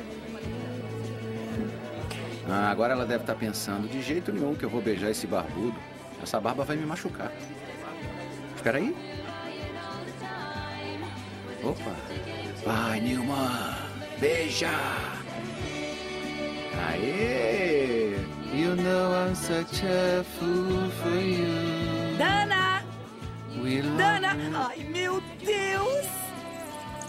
[2.48, 5.78] Ah, agora ela deve estar pensando, de jeito nenhum que eu vou beijar esse barbudo.
[6.22, 7.32] Essa barba vai me machucar.
[8.54, 8.94] Espera aí.
[11.62, 11.96] Opa.
[12.64, 13.78] Vai, Nilma.
[14.18, 14.68] Beija.
[17.04, 18.16] Aê!
[18.54, 22.16] You know I'm such a fool for you.
[22.16, 22.82] Dana!
[23.62, 24.34] We Dana!
[24.54, 26.06] Ai, meu Deus!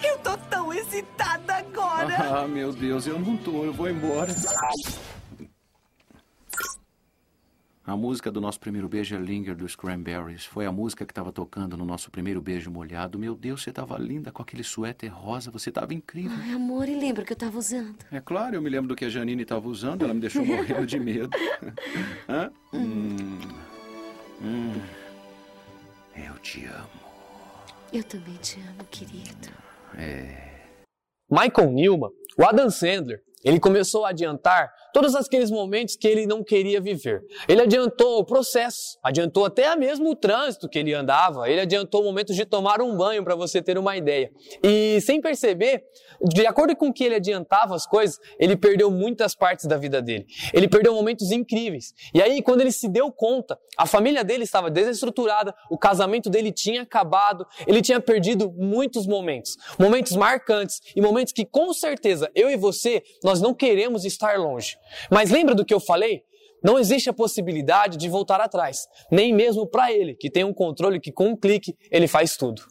[0.04, 2.42] Eu tô tão excitada agora!
[2.42, 4.34] Ah, meu Deus, eu não tô, eu vou embora.
[7.88, 10.44] A música do nosso primeiro beijo é Linger dos Cranberries.
[10.44, 13.20] Foi a música que estava tocando no nosso primeiro beijo molhado.
[13.20, 16.36] Meu Deus, você estava linda com aquele suéter rosa, você estava incrível.
[16.42, 17.96] Ai, amor, e lembra que eu tava usando?
[18.12, 20.84] É claro, eu me lembro do que a Janine estava usando, ela me deixou morrendo
[20.84, 21.30] de medo.
[22.28, 22.52] Hã?
[22.74, 23.38] Hum.
[24.42, 24.82] Hum.
[26.16, 26.90] Eu te amo.
[27.94, 29.50] Eu também te amo, querido.
[29.96, 30.64] É.
[31.30, 36.42] Michael Newman, o Adam Sandler, ele começou a adiantar todos aqueles momentos que ele não
[36.42, 37.22] queria viver.
[37.50, 42.06] Ele adiantou o processo, adiantou até mesmo o trânsito que ele andava, ele adiantou o
[42.06, 44.32] momento de tomar um banho, para você ter uma ideia.
[44.64, 45.84] E sem perceber,
[46.24, 50.28] de acordo com que ele adiantava as coisas, ele perdeu muitas partes da vida dele.
[50.54, 51.94] Ele perdeu momentos incríveis.
[52.14, 56.54] E aí, quando ele se deu conta, a família dele estava desestruturada, o casamento dele
[56.54, 59.58] tinha acabado, ele tinha perdido muitos momentos.
[59.78, 64.78] Momentos marcantes e momentos que, com certeza, eu e você, nós não queremos estar longe.
[65.12, 66.24] Mas lembra do que eu falei?
[66.64, 71.00] Não existe a possibilidade de voltar atrás, nem mesmo para ele, que tem um controle
[71.00, 72.64] que com um clique ele faz tudo.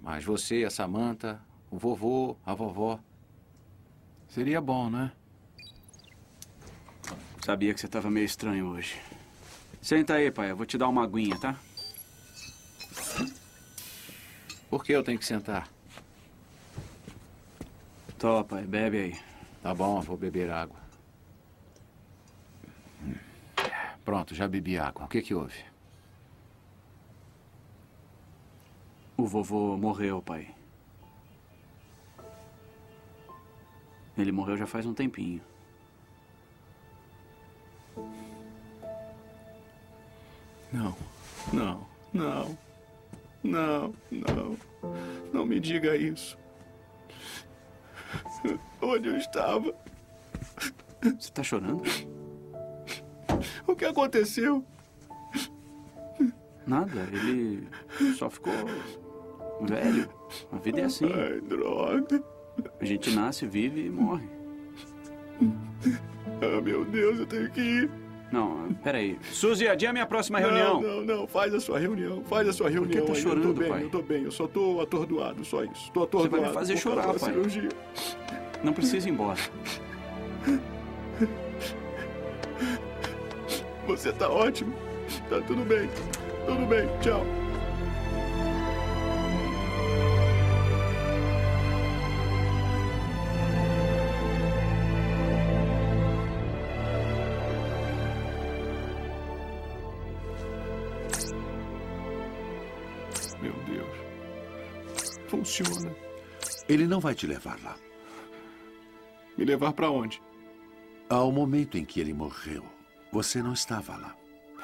[0.00, 2.98] Mas você, a Samantha, o vovô, a vovó.
[4.28, 5.12] Seria bom, né?
[7.44, 9.00] Sabia que você estava meio estranho hoje.
[9.80, 10.50] Senta aí, pai.
[10.50, 11.56] Eu vou te dar uma aguinha, tá?
[14.68, 15.68] Por que eu tenho que sentar?
[18.18, 18.64] Tó, pai.
[18.64, 19.20] Bebe aí.
[19.62, 20.81] Tá bom, vou beber água.
[24.04, 25.04] Pronto, já bebi água.
[25.04, 25.64] O que que houve?
[29.16, 30.54] O vovô morreu, pai.
[34.18, 35.40] Ele morreu já faz um tempinho.
[40.72, 40.96] Não,
[41.52, 42.58] não, não,
[43.42, 44.56] não, não.
[45.32, 46.36] Não me diga isso.
[48.80, 49.74] Onde eu estava?
[51.02, 51.82] Você tá chorando?
[53.66, 54.64] O que aconteceu?
[56.66, 57.08] Nada.
[57.12, 57.66] Ele
[58.16, 58.52] só ficou
[59.62, 60.08] velho.
[60.52, 61.06] A vida é assim.
[61.12, 62.22] Ai, droga.
[62.80, 64.28] A gente nasce, vive e morre.
[66.40, 67.90] Ah, meu Deus, eu tenho que ir.
[68.30, 69.18] Não, peraí.
[69.30, 70.80] Suzy, adia a minha próxima reunião.
[70.80, 71.26] Não, não, não.
[71.26, 72.22] Faz a sua reunião.
[72.24, 73.06] Faz a sua Por que reunião.
[73.06, 73.20] tá aí.
[73.20, 73.82] chorando, eu tô bem, pai?
[73.84, 74.22] eu tô bem.
[74.24, 75.90] Eu só tô atordoado, só isso.
[75.92, 76.30] Tô Você atordoado.
[76.42, 77.18] vai me fazer chorar, pai.
[77.32, 77.68] cirurgia.
[78.64, 79.38] Não precisa ir embora.
[83.92, 84.74] Você tá ótimo.
[85.28, 85.86] Tá tudo bem.
[86.46, 86.88] Tudo bem.
[87.02, 87.22] Tchau.
[103.42, 105.18] Meu Deus.
[105.28, 105.94] Funciona.
[106.66, 107.76] Ele não vai te levar lá.
[109.36, 110.22] Me levar para onde?
[111.10, 112.71] Ao momento em que ele morreu
[113.12, 114.16] você não estava lá.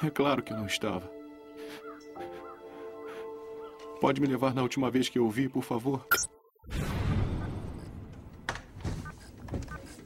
[0.03, 1.09] É claro que não estava.
[4.01, 6.07] Pode me levar na última vez que eu o vi, por favor?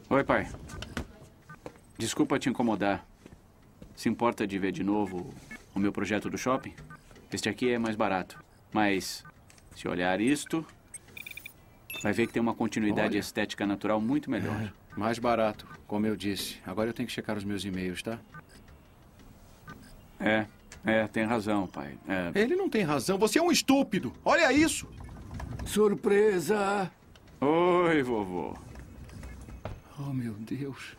[0.09, 0.47] Oi, pai.
[1.97, 3.07] Desculpa te incomodar.
[3.95, 5.33] Se importa de ver de novo
[5.73, 6.73] o meu projeto do shopping?
[7.31, 8.43] Este aqui é mais barato.
[8.73, 9.23] Mas,
[9.75, 10.65] se olhar isto,
[12.01, 13.19] vai ver que tem uma continuidade Olha.
[13.19, 14.59] estética natural muito melhor.
[14.61, 16.57] É, mais barato, como eu disse.
[16.65, 18.19] Agora eu tenho que checar os meus e-mails, tá?
[20.19, 20.45] É,
[20.85, 21.97] é, tem razão, pai.
[22.07, 22.31] É.
[22.39, 23.17] Ele não tem razão.
[23.17, 24.13] Você é um estúpido.
[24.23, 24.87] Olha isso.
[25.65, 26.91] Surpresa!
[27.41, 28.55] Oi, vovô.
[29.99, 30.95] Oh, meu Deus.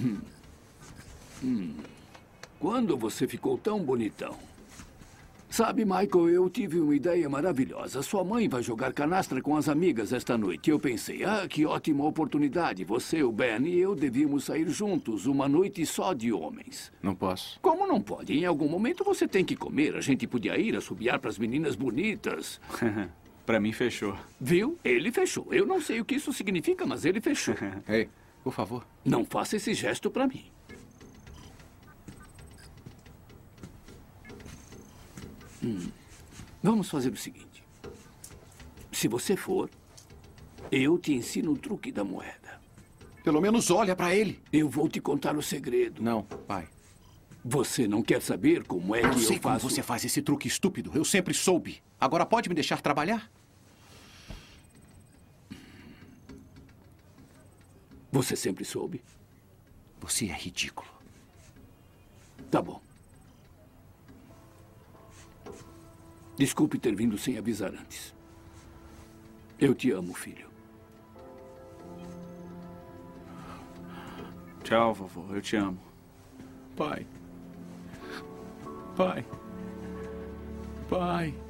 [0.00, 0.20] Hum.
[1.42, 1.76] Hum.
[2.58, 4.36] Quando você ficou tão bonitão?
[5.56, 8.02] Sabe, Michael, eu tive uma ideia maravilhosa.
[8.02, 10.68] Sua mãe vai jogar canastra com as amigas esta noite.
[10.68, 12.84] Eu pensei, ah, que ótima oportunidade.
[12.84, 16.92] Você, o Ben e eu devíamos sair juntos, uma noite só de homens.
[17.02, 17.58] Não posso.
[17.62, 18.34] Como não pode?
[18.34, 19.96] Em algum momento você tem que comer.
[19.96, 22.60] A gente podia ir assobiar para as meninas bonitas.
[23.46, 24.14] Pra mim, fechou.
[24.38, 24.76] Viu?
[24.84, 25.46] Ele fechou.
[25.50, 27.54] Eu não sei o que isso significa, mas ele fechou.
[27.88, 28.10] Ei,
[28.44, 28.86] por favor.
[29.02, 30.44] Não faça esse gesto para mim.
[35.66, 35.90] Hum.
[36.62, 37.64] Vamos fazer o seguinte.
[38.92, 39.68] Se você for,
[40.70, 42.60] eu te ensino o truque da moeda.
[43.22, 44.40] Pelo menos olha para ele.
[44.52, 46.02] Eu vou te contar o segredo.
[46.02, 46.68] Não, pai.
[47.44, 49.68] Você não quer saber como é eu que eu como faço?
[49.68, 50.90] você faz esse truque estúpido.
[50.94, 51.82] Eu sempre soube.
[52.00, 53.30] Agora pode me deixar trabalhar?
[58.10, 59.02] Você sempre soube?
[60.00, 60.88] Você é ridículo.
[62.50, 62.80] Tá bom.
[66.36, 68.14] Desculpe ter vindo sem avisar antes.
[69.58, 70.48] Eu te amo, filho.
[74.62, 75.34] Tchau, vovô.
[75.34, 75.78] Eu te amo.
[76.76, 77.06] Pai.
[78.96, 79.24] Pai.
[80.88, 81.45] Pai.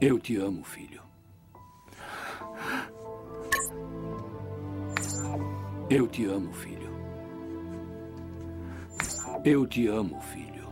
[0.00, 1.02] Eu te amo, filho.
[5.90, 6.90] Eu te amo, filho.
[9.44, 10.70] Eu te amo, filho.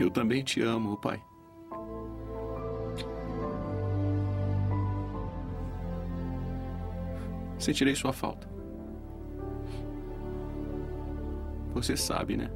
[0.00, 1.22] Eu também te amo, pai.
[7.58, 8.55] Sentirei sua falta.
[11.76, 12.50] Você sabe, né?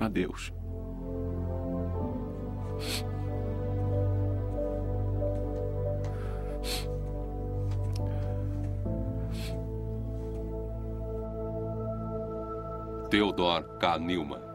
[0.00, 0.52] Adeus.
[13.10, 13.98] Theodore K.
[14.00, 14.49] Newman.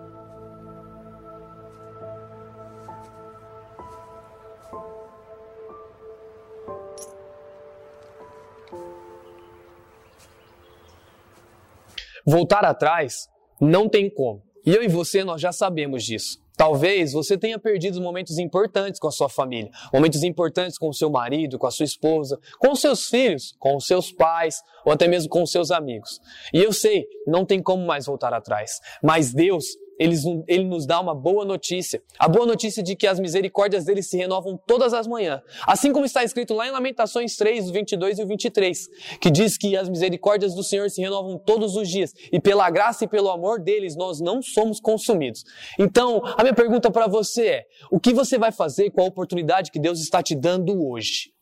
[12.35, 13.29] Voltar atrás
[13.61, 14.43] não tem como.
[14.65, 16.37] E eu e você, nós já sabemos disso.
[16.57, 21.09] Talvez você tenha perdido momentos importantes com a sua família, momentos importantes com o seu
[21.09, 25.07] marido, com a sua esposa, com os seus filhos, com os seus pais, ou até
[25.07, 26.19] mesmo com os seus amigos.
[26.53, 28.81] E eu sei, não tem como mais voltar atrás.
[29.01, 29.63] Mas Deus,
[29.99, 30.15] ele,
[30.47, 32.01] ele nos dá uma boa notícia.
[32.19, 35.41] A boa notícia de que as misericórdias dele se renovam todas as manhãs.
[35.65, 38.87] Assim como está escrito lá em Lamentações 3, 22 e 23,
[39.19, 42.13] que diz que as misericórdias do Senhor se renovam todos os dias.
[42.31, 45.43] E pela graça e pelo amor deles, nós não somos consumidos.
[45.79, 49.71] Então, a minha pergunta para você é, o que você vai fazer com a oportunidade
[49.71, 51.34] que Deus está te dando hoje?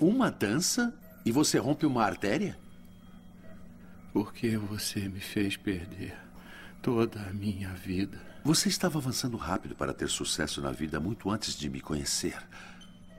[0.00, 0.94] Uma dança
[1.24, 2.58] e você rompe uma artéria?
[4.12, 6.16] Porque você me fez perder
[6.80, 8.18] toda a minha vida.
[8.42, 12.36] Você estava avançando rápido para ter sucesso na vida muito antes de me conhecer.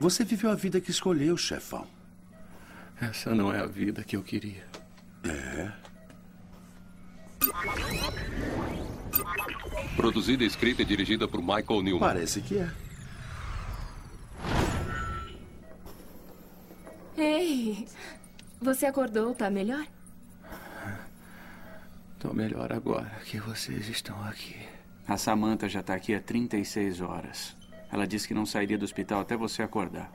[0.00, 1.86] Você viveu a vida que escolheu, chefão.
[3.00, 4.66] Essa não é a vida que eu queria.
[5.22, 5.70] É.
[9.94, 12.00] Produzida, escrita e dirigida por Michael Newman.
[12.00, 12.70] Parece que é.
[17.16, 17.86] Ei,
[18.60, 19.86] Você acordou, tá melhor?
[22.18, 24.56] Tô melhor agora que vocês estão aqui.
[25.06, 27.56] A Samantha já tá aqui há 36 horas.
[27.90, 30.10] Ela disse que não sairia do hospital até você acordar.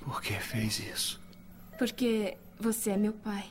[0.00, 1.20] Por que fez isso?
[1.76, 3.44] Porque você é meu pai.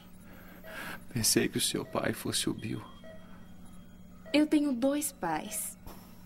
[1.14, 2.82] Pensei que o seu pai fosse o Bill.
[4.34, 5.78] Eu tenho dois pais.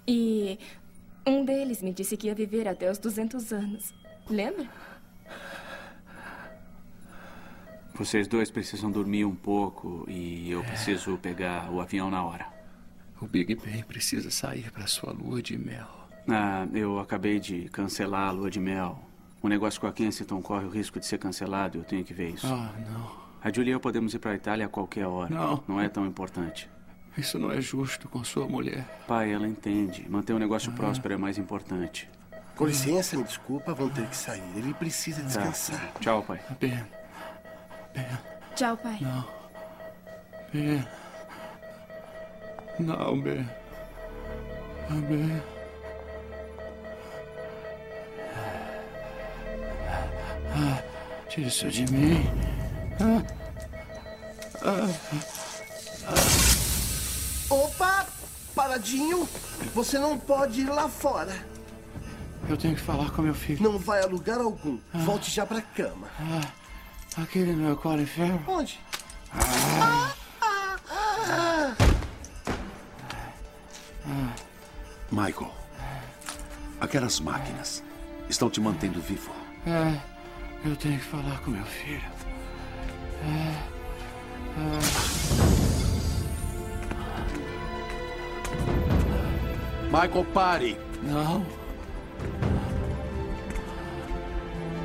[0.08, 0.58] E
[1.28, 3.94] um deles me disse que ia viver até os 200 anos.
[4.30, 4.68] Lembra?
[8.00, 12.48] Vocês dois precisam dormir um pouco e eu preciso pegar o avião na hora.
[13.22, 15.86] O Big Ben precisa sair para sua lua de mel.
[16.26, 18.98] Ah, eu acabei de cancelar a lua de mel.
[19.42, 21.78] O negócio com a Kensington corre o risco de ser cancelado.
[21.78, 22.48] Eu tenho que ver isso.
[22.48, 23.12] Ah, não.
[23.44, 25.30] A Julia e eu podemos ir para a Itália a qualquer hora.
[25.34, 25.62] Não.
[25.68, 26.70] Não é tão importante.
[27.18, 28.86] Isso não é justo com sua mulher.
[29.08, 30.06] Pai, ela entende.
[30.10, 32.10] Manter o negócio próspero é mais importante.
[32.56, 34.42] Com licença, me desculpa, vão ter que sair.
[34.56, 35.28] Ele precisa Tá.
[35.28, 35.94] descansar.
[36.00, 36.40] Tchau, pai.
[36.62, 36.82] Ben.
[37.94, 38.06] Ben.
[38.56, 38.98] Tchau, pai.
[39.02, 39.26] Não.
[40.54, 40.88] Ben.
[42.80, 43.50] Não, Ben.
[44.90, 45.42] Ah, Ben.
[50.56, 50.84] Ah,
[51.30, 52.26] tira isso de mim.
[53.02, 53.24] Ah.
[54.64, 54.90] Ah.
[57.50, 58.06] Opa!
[58.56, 59.28] Paradinho!
[59.74, 61.34] Você não pode ir lá fora.
[62.50, 63.62] Eu tenho que falar com meu filho.
[63.62, 64.80] Não vai a lugar algum.
[64.94, 66.08] Volte já pra cama.
[66.20, 66.42] Ah,
[67.18, 68.42] aquele não é o Colin Farrell?
[68.48, 68.80] Onde?
[69.34, 70.14] Ah.
[70.42, 71.76] Ah!
[74.06, 74.36] Ah.
[75.12, 75.52] Michael,
[76.80, 77.84] aquelas máquinas
[78.30, 79.32] estão te mantendo vivo.
[79.66, 80.00] É,
[80.68, 82.10] eu tenho que falar com meu filho.
[83.24, 83.80] É,
[89.92, 90.80] Michael, pare!
[91.02, 91.46] Não.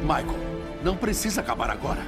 [0.02, 0.38] Michael,
[0.84, 2.02] não precisa acabar agora.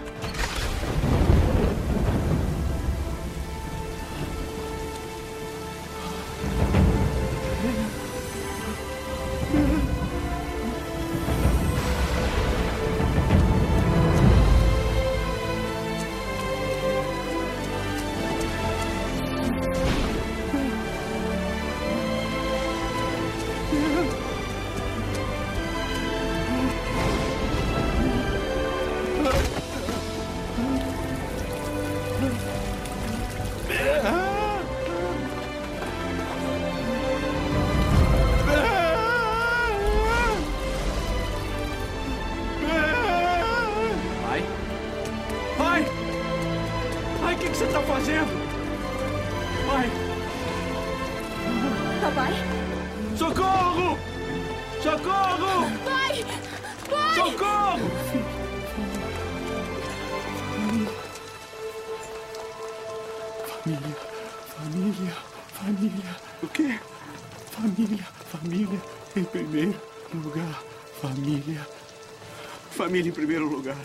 [72.97, 73.76] Família em primeiro lugar.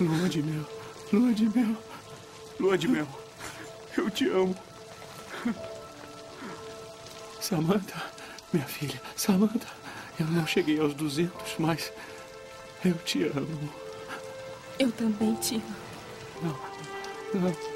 [0.00, 0.64] Lua de mel,
[1.12, 1.76] lua de mel,
[2.60, 3.08] lua de mel.
[3.96, 4.56] Eu te amo.
[7.40, 8.00] Samantha,
[8.52, 9.66] minha filha, Samantha,
[10.20, 11.92] eu não cheguei aos 200, mas
[12.84, 13.68] eu te amo.
[14.78, 15.76] Eu também te amo.
[17.34, 17.69] Não, não.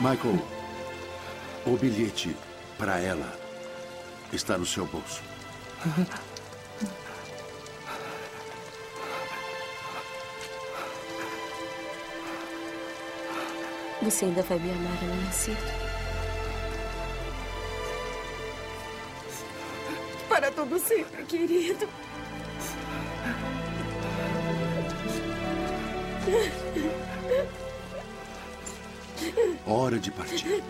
[0.00, 0.38] Michael,
[1.64, 2.36] o bilhete
[2.76, 3.38] para ela
[4.32, 5.22] está no seu bolso.
[14.02, 15.56] Você ainda vai me amar amanhã cedo?
[20.28, 21.88] Para todo sempre, querido.
[29.66, 30.62] Hora de partir.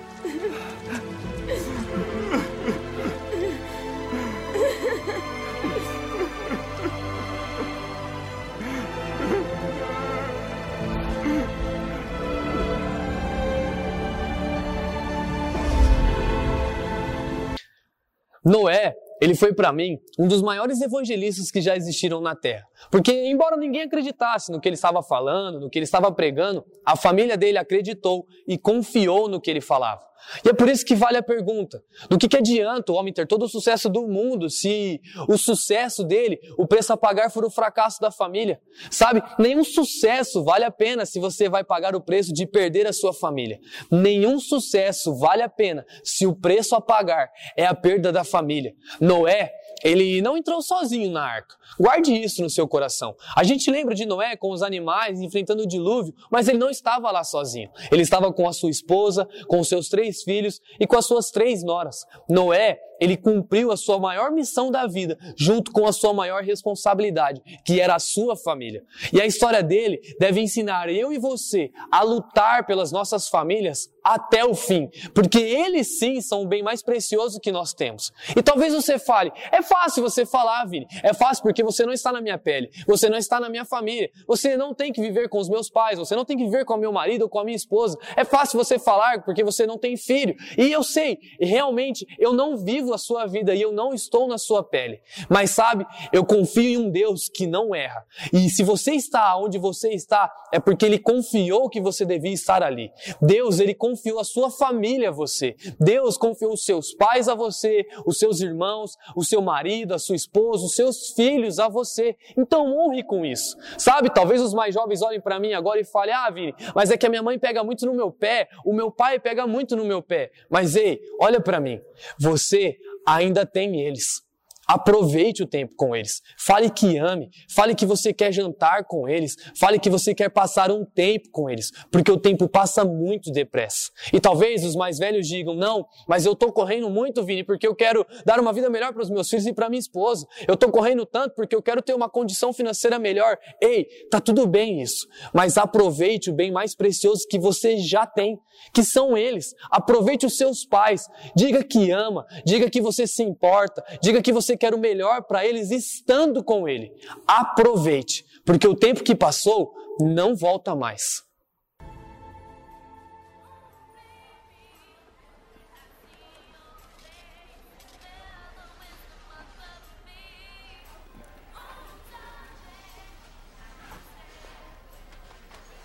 [18.45, 22.67] Noé, ele foi para mim um dos maiores evangelistas que já existiram na Terra.
[22.91, 26.97] Porque, embora ninguém acreditasse no que ele estava falando, no que ele estava pregando, a
[26.97, 30.03] família dele acreditou e confiou no que ele falava.
[30.45, 33.27] E é por isso que vale a pergunta: do que, que adianta o homem ter
[33.27, 37.51] todo o sucesso do mundo se o sucesso dele, o preço a pagar for o
[37.51, 38.61] fracasso da família?
[38.91, 39.23] Sabe?
[39.39, 43.13] Nenhum sucesso vale a pena se você vai pagar o preço de perder a sua
[43.13, 43.59] família.
[43.91, 48.75] Nenhum sucesso vale a pena se o preço a pagar é a perda da família.
[49.01, 49.53] Noé
[49.85, 51.55] ele não entrou sozinho na arca.
[51.79, 53.15] Guarde isso no seu coração.
[53.37, 57.11] A gente lembra de Noé com os animais enfrentando o dilúvio, mas ele não estava
[57.11, 57.71] lá sozinho.
[57.93, 61.31] Ele estava com a sua esposa, com os seus três filhos e com as suas
[61.31, 62.07] três noras.
[62.29, 67.41] Noé, ele cumpriu a sua maior missão da vida, junto com a sua maior responsabilidade,
[67.65, 68.83] que era a sua família.
[69.13, 74.45] E a história dele deve ensinar eu e você a lutar pelas nossas famílias até
[74.45, 78.13] o fim, porque eles sim são o bem mais precioso que nós temos.
[78.37, 82.13] E talvez você fale, é fácil você falar, Vini, é fácil porque você não está
[82.13, 85.39] na minha pele, você não está na minha família, você não tem que viver com
[85.39, 87.45] os meus pais, você não tem que viver com o meu marido ou com a
[87.45, 87.99] minha esposa.
[88.15, 90.35] É fácil você falar porque você não tem filho.
[90.59, 94.37] E eu sei, realmente, eu não vivo a sua vida e eu não estou na
[94.37, 95.01] sua pele.
[95.29, 98.05] Mas sabe, eu confio em um Deus que não erra.
[98.33, 102.63] E se você está onde você está, é porque ele confiou que você devia estar
[102.63, 102.91] ali.
[103.21, 105.55] Deus, ele confiou a sua família a você.
[105.79, 110.17] Deus confiou os seus pais a você, os seus irmãos, o seu marido, a sua
[110.17, 112.17] esposa, os seus filhos a você.
[112.37, 113.57] Então honre com isso.
[113.79, 116.97] Sabe, talvez os mais jovens olhem para mim agora e falem: "Ah, Vini, mas é
[116.97, 119.85] que a minha mãe pega muito no meu pé, o meu pai pega muito no
[119.85, 120.31] meu pé".
[120.51, 121.81] Mas ei, olha para mim.
[122.19, 122.74] Você
[123.07, 124.23] ainda tem eles.
[124.67, 126.23] Aproveite o tempo com eles.
[126.39, 127.31] Fale que ame.
[127.55, 129.37] Fale que você quer jantar com eles.
[129.59, 131.71] Fale que você quer passar um tempo com eles.
[131.91, 133.91] Porque o tempo passa muito depressa.
[134.13, 137.75] E talvez os mais velhos digam: Não, mas eu estou correndo muito, Vini, porque eu
[137.75, 140.27] quero dar uma vida melhor para os meus filhos e para minha esposa.
[140.47, 143.37] Eu estou correndo tanto porque eu quero ter uma condição financeira melhor.
[143.61, 145.07] Ei, tá tudo bem isso.
[145.33, 148.39] Mas aproveite o bem mais precioso que você já tem,
[148.73, 149.55] que são eles.
[149.71, 151.07] Aproveite os seus pais.
[151.37, 152.27] Diga que ama.
[152.45, 153.85] Diga que você se importa.
[154.01, 156.93] Diga que você quer o melhor para eles estando com ele.
[157.27, 161.23] Aproveite, porque o tempo que passou não volta mais.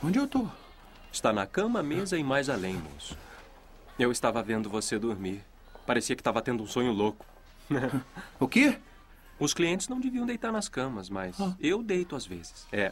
[0.02, 0.48] Onde eu tô?
[1.12, 3.18] Está na cama, mesa e mais além, moço.
[4.00, 5.44] Eu estava vendo você dormir.
[5.86, 7.26] Parecia que estava tendo um sonho louco.
[8.40, 8.78] o quê?
[9.40, 11.56] Os clientes não deviam deitar nas camas, mas Ah.
[11.60, 12.68] eu deito às vezes.
[12.72, 12.92] É.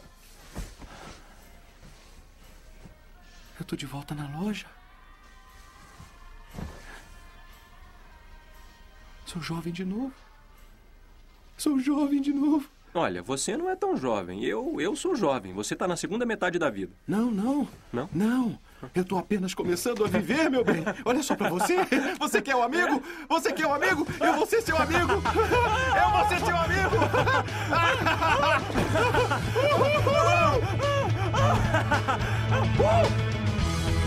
[3.59, 4.65] Eu tô de volta na loja.
[9.25, 10.13] Sou jovem de novo.
[11.57, 12.69] Sou jovem de novo.
[12.93, 14.43] Olha, você não é tão jovem.
[14.43, 15.53] Eu, eu sou jovem.
[15.53, 16.93] Você está na segunda metade da vida.
[17.07, 17.67] Não, não.
[17.91, 18.09] Não?
[18.13, 18.59] Não.
[18.93, 20.83] Eu tô apenas começando a viver, meu bem.
[21.03, 21.77] Olha só pra você.
[22.19, 23.01] Você quer um amigo?
[23.27, 24.07] Você quer um amigo?
[24.19, 25.13] Eu vou ser seu amigo.
[25.13, 26.97] Eu vou ser seu amigo.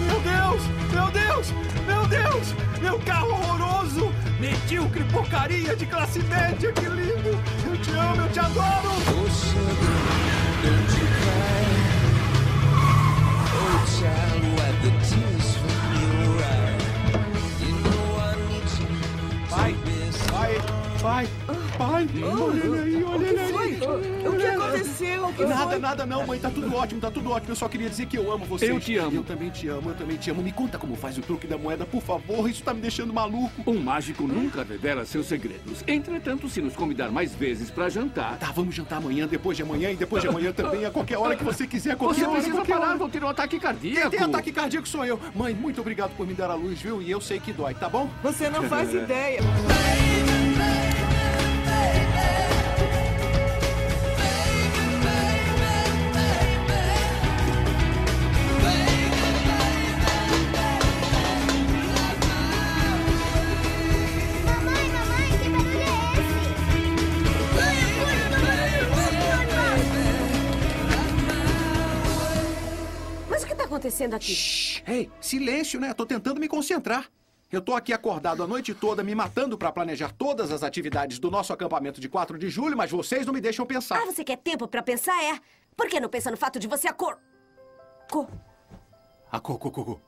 [0.07, 0.63] Meu Deus!
[0.93, 1.53] Meu Deus!
[1.87, 2.55] Meu Deus!
[2.81, 4.13] Meu carro horroroso!
[4.39, 6.73] Medíocre porcaria de classe média!
[6.73, 7.39] Que lindo!
[7.67, 8.91] Eu te amo, eu te adoro!
[11.27, 11.70] Pai,
[21.01, 21.29] pai,
[21.79, 24.29] pai, olha ele aí, olha ele aí.
[24.29, 25.27] O que aconteceu?
[25.27, 25.79] O que Nada, foi?
[25.79, 27.53] nada não, mãe, tá tudo ótimo, tá tudo ótimo.
[27.53, 28.71] Eu só queria dizer que eu amo vocês.
[28.71, 29.17] Eu te amo.
[29.17, 30.43] Eu também te amo, eu também te amo.
[30.43, 32.49] Me conta como faz o truque da moeda, por favor.
[32.49, 33.63] Isso tá me deixando maluco.
[33.71, 35.83] Um mágico nunca revela seus segredos.
[35.87, 38.39] Entretanto, se nos convidar mais vezes para jantar.
[38.39, 41.35] Tá, vamos jantar amanhã, depois de amanhã e depois de amanhã também, a qualquer hora
[41.37, 42.99] que você quiser, a qualquer Você hora, precisa qualquer parar, hora.
[42.99, 44.11] vou ter um ataque cardíaco.
[44.11, 45.19] Quem tem ataque cardíaco sou eu.
[45.35, 47.01] Mãe, muito obrigado por me dar a luz, viu?
[47.01, 48.09] E eu sei que dói, tá bom?
[48.23, 49.41] Você não faz ideia.
[74.01, 74.83] Acontecendo aqui?
[74.87, 75.93] Ei, silêncio, né?
[75.93, 77.11] Tô tentando me concentrar.
[77.53, 81.31] Eu tô aqui acordado a noite toda, me matando pra planejar todas as atividades do
[81.31, 84.01] nosso acampamento de 4 de julho, mas vocês não me deixam pensar.
[84.01, 85.39] Ah, você quer tempo para pensar, é?
[85.77, 87.19] Por que não pensa no fato de você acor...
[88.11, 88.29] Co...
[89.31, 90.01] A co, co, co, co.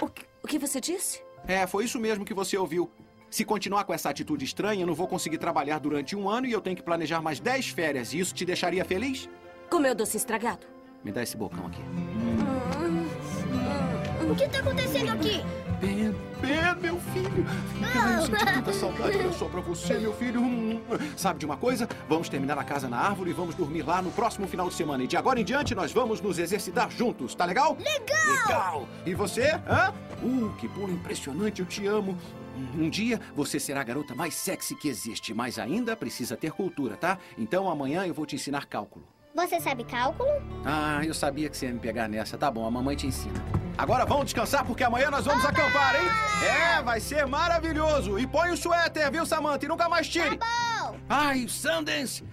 [0.00, 1.22] O que, o que você disse?
[1.46, 2.90] É, foi isso mesmo que você ouviu.
[3.30, 6.52] Se continuar com essa atitude estranha, eu não vou conseguir trabalhar durante um ano e
[6.52, 8.12] eu tenho que planejar mais 10 férias.
[8.12, 9.28] E isso te deixaria feliz?
[9.70, 10.66] Comeu doce estragado?
[11.04, 11.82] Me dá esse bocão aqui.
[14.30, 15.42] O que tá acontecendo aqui?
[15.80, 17.46] Ben, Ben, meu filho.
[18.16, 20.42] Eu senti tanta saudade, olha só pra você, meu filho.
[21.16, 21.88] Sabe de uma coisa?
[22.08, 25.02] Vamos terminar a casa na árvore e vamos dormir lá no próximo final de semana.
[25.02, 27.76] E de agora em diante, nós vamos nos exercitar juntos, tá legal?
[27.78, 28.46] Legal!
[28.46, 28.88] Legal!
[29.06, 29.52] E você?
[29.68, 29.94] Hã?
[30.22, 32.16] Uh, que bom, impressionante, eu te amo.
[32.76, 36.96] Um dia você será a garota mais sexy que existe, mas ainda precisa ter cultura,
[36.96, 37.18] tá?
[37.38, 39.06] Então amanhã eu vou te ensinar cálculo.
[39.38, 40.28] Você sabe cálculo?
[40.64, 42.36] Ah, eu sabia que você ia me pegar nessa.
[42.36, 43.42] Tá bom, a mamãe te ensina.
[43.78, 46.08] Agora vamos descansar porque amanhã nós vamos acampar, hein?
[46.44, 48.18] É, vai ser maravilhoso.
[48.18, 49.64] E põe o suéter, viu, Samantha?
[49.64, 50.36] E nunca mais tire.
[50.36, 50.96] Tá bom.
[51.08, 52.24] Ai, Sundance.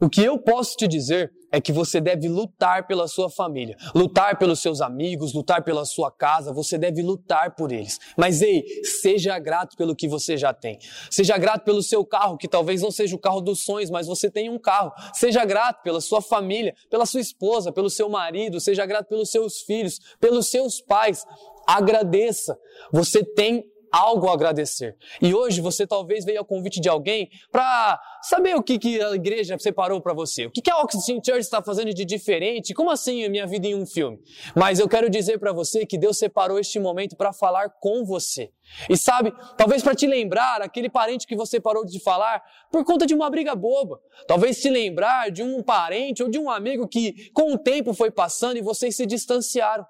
[0.00, 4.36] O que eu posso te dizer é que você deve lutar pela sua família, lutar
[4.38, 7.98] pelos seus amigos, lutar pela sua casa, você deve lutar por eles.
[8.16, 10.78] Mas ei, seja grato pelo que você já tem.
[11.10, 14.28] Seja grato pelo seu carro, que talvez não seja o carro dos sonhos, mas você
[14.28, 14.92] tem um carro.
[15.12, 19.60] Seja grato pela sua família, pela sua esposa, pelo seu marido, seja grato pelos seus
[19.60, 21.24] filhos, pelos seus pais.
[21.66, 22.58] Agradeça.
[22.92, 23.64] Você tem
[23.94, 24.96] algo a agradecer.
[25.22, 29.14] E hoje você talvez veio ao convite de alguém para saber o que, que a
[29.14, 30.46] igreja separou para você.
[30.46, 32.74] O que, que a Oxygen Church está fazendo de diferente?
[32.74, 34.18] Como assim a minha vida em um filme?
[34.56, 38.50] Mas eu quero dizer para você que Deus separou este momento para falar com você.
[38.90, 42.42] E sabe, talvez para te lembrar aquele parente que você parou de falar
[42.72, 44.00] por conta de uma briga boba.
[44.26, 48.10] Talvez te lembrar de um parente ou de um amigo que com o tempo foi
[48.10, 49.86] passando e vocês se distanciaram.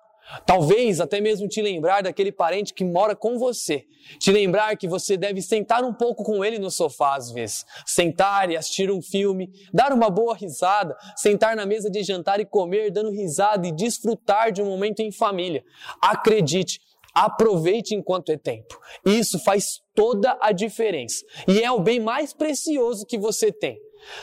[0.46, 3.86] Talvez até mesmo te lembrar daquele parente que mora com você.
[4.18, 7.64] Te lembrar que você deve sentar um pouco com ele no sofá às vezes.
[7.86, 12.44] Sentar e assistir um filme, dar uma boa risada, sentar na mesa de jantar e
[12.44, 15.64] comer dando risada e desfrutar de um momento em família.
[16.00, 16.80] Acredite,
[17.14, 18.78] aproveite enquanto é tempo.
[19.04, 21.24] Isso faz toda a diferença.
[21.46, 23.78] E é o bem mais precioso que você tem.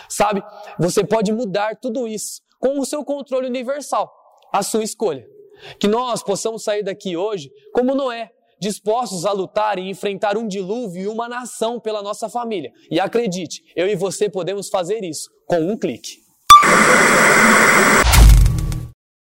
[0.09, 0.43] Sabe,
[0.77, 4.11] você pode mudar tudo isso com o seu controle universal,
[4.53, 5.27] a sua escolha.
[5.79, 11.03] Que nós possamos sair daqui hoje como Noé, dispostos a lutar e enfrentar um dilúvio
[11.03, 12.71] e uma nação pela nossa família.
[12.89, 16.21] E acredite, eu e você podemos fazer isso com um clique.